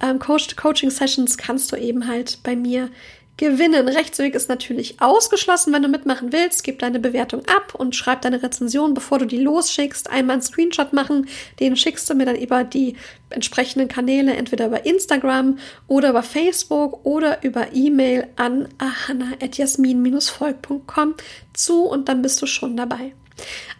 ähm, 0.00 0.18
Coaching-Sessions 0.18 1.38
kannst 1.38 1.70
du 1.72 1.76
eben 1.76 2.08
halt 2.08 2.40
bei 2.42 2.56
mir 2.56 2.90
gewinnen. 3.38 3.88
Rechtsweg 3.88 4.34
ist 4.34 4.50
natürlich 4.50 5.00
ausgeschlossen, 5.00 5.72
wenn 5.72 5.82
du 5.82 5.88
mitmachen 5.88 6.30
willst. 6.32 6.62
Gib 6.64 6.80
deine 6.80 7.00
Bewertung 7.00 7.40
ab 7.46 7.74
und 7.74 7.96
schreib 7.96 8.20
deine 8.20 8.42
Rezension, 8.42 8.92
bevor 8.92 9.18
du 9.18 9.24
die 9.24 9.38
losschickst. 9.38 10.10
Einmal 10.10 10.34
einen 10.34 10.42
Screenshot 10.42 10.92
machen, 10.92 11.26
den 11.58 11.74
schickst 11.76 12.10
du 12.10 12.14
mir 12.14 12.26
dann 12.26 12.36
über 12.36 12.64
die 12.64 12.96
entsprechenden 13.30 13.88
Kanäle, 13.88 14.34
entweder 14.34 14.66
über 14.66 14.84
Instagram 14.84 15.58
oder 15.86 16.10
über 16.10 16.22
Facebook 16.22 17.06
oder 17.06 17.42
über 17.42 17.68
E-Mail 17.72 18.26
an 18.36 18.68
ahana.jasmin-volk.com 18.78 21.14
zu 21.54 21.84
und 21.84 22.08
dann 22.08 22.20
bist 22.20 22.42
du 22.42 22.46
schon 22.46 22.76
dabei. 22.76 23.14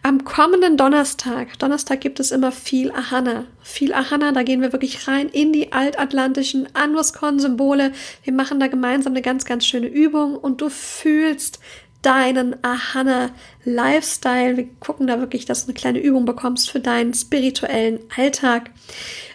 Am 0.01 0.23
kommenden 0.23 0.77
Donnerstag, 0.77 1.59
Donnerstag 1.59 2.01
gibt 2.01 2.19
es 2.19 2.31
immer 2.31 2.51
viel 2.51 2.91
Ahana. 2.91 3.45
Viel 3.61 3.93
Ahana, 3.93 4.31
da 4.31 4.43
gehen 4.43 4.61
wir 4.61 4.71
wirklich 4.71 5.07
rein 5.07 5.27
in 5.29 5.51
die 5.51 5.73
altatlantischen 5.73 6.73
Anus-Kon-Symbole. 6.73 7.91
Wir 8.23 8.33
machen 8.33 8.59
da 8.59 8.67
gemeinsam 8.67 9.13
eine 9.13 9.21
ganz, 9.21 9.45
ganz 9.45 9.65
schöne 9.65 9.87
Übung 9.87 10.35
und 10.35 10.61
du 10.61 10.69
fühlst 10.69 11.59
deinen 12.01 12.63
Ahana 12.63 13.31
Lifestyle. 13.65 14.55
Wir 14.57 14.67
gucken 14.79 15.07
da 15.07 15.19
wirklich, 15.19 15.45
dass 15.45 15.61
du 15.61 15.67
eine 15.67 15.73
kleine 15.73 15.99
Übung 15.99 16.25
bekommst 16.25 16.69
für 16.69 16.79
deinen 16.79 17.13
spirituellen 17.13 17.99
Alltag. 18.15 18.71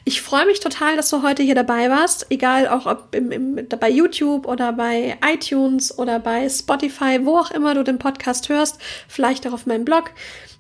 Ich 0.05 0.23
freue 0.23 0.47
mich 0.47 0.61
total, 0.61 0.97
dass 0.97 1.11
du 1.11 1.23
heute 1.23 1.43
hier 1.43 1.55
dabei 1.55 1.91
warst, 1.91 2.27
egal 2.31 2.69
auch 2.69 2.87
ob 2.87 3.15
im, 3.15 3.31
im, 3.31 3.69
bei 3.69 3.91
YouTube 3.91 4.47
oder 4.47 4.73
bei 4.73 5.19
iTunes 5.27 5.99
oder 5.99 6.19
bei 6.19 6.49
Spotify, 6.49 7.21
wo 7.25 7.39
auch 7.39 7.51
immer 7.51 7.75
du 7.75 7.85
den 7.85 7.99
Podcast 7.99 8.49
hörst, 8.49 8.79
vielleicht 9.09 9.47
auch 9.47 9.53
auf 9.53 9.67
meinem 9.67 9.85
Blog. 9.85 10.11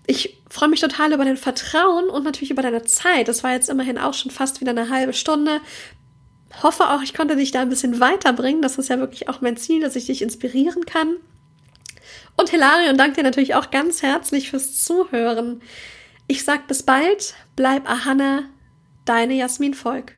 Ich 0.07 0.43
freue 0.51 0.69
mich 0.69 0.81
total 0.81 1.12
über 1.14 1.25
dein 1.25 1.38
Vertrauen 1.38 2.11
und 2.11 2.25
natürlich 2.25 2.51
über 2.51 2.62
deine 2.62 2.83
Zeit. 2.83 3.29
Das 3.29 3.43
war 3.43 3.53
jetzt 3.53 3.71
immerhin 3.71 3.99
auch 3.99 4.12
schon 4.12 4.31
fast 4.31 4.61
wieder 4.61 4.73
eine 4.73 4.90
halbe 4.90 5.14
Stunde. 5.14 5.61
Hoffe 6.62 6.90
auch, 6.90 7.03
ich 7.03 7.14
konnte 7.14 7.37
dich 7.37 7.51
da 7.51 7.62
ein 7.62 7.71
bisschen 7.71 8.01
weiterbringen. 8.01 8.61
Das 8.61 8.77
ist 8.77 8.88
ja 8.88 8.99
wirklich 8.99 9.29
auch 9.31 9.40
mein 9.40 9.57
Ziel, 9.57 9.81
dass 9.81 9.97
ich 9.97 10.07
dich 10.07 10.21
inspirieren 10.21 10.85
kann. 10.85 11.17
Und 12.37 12.51
Hilarion 12.51 12.99
danke 12.99 13.16
dir 13.16 13.23
natürlich 13.23 13.55
auch 13.55 13.70
ganz 13.70 14.03
herzlich 14.03 14.51
fürs 14.51 14.83
Zuhören. 14.85 15.62
Ich 16.27 16.44
sag 16.44 16.66
bis 16.66 16.83
bald, 16.83 17.35
bleib 17.57 17.88
Ahana, 17.88 18.44
deine 19.05 19.35
Jasmin 19.35 19.75
Volk. 19.75 20.12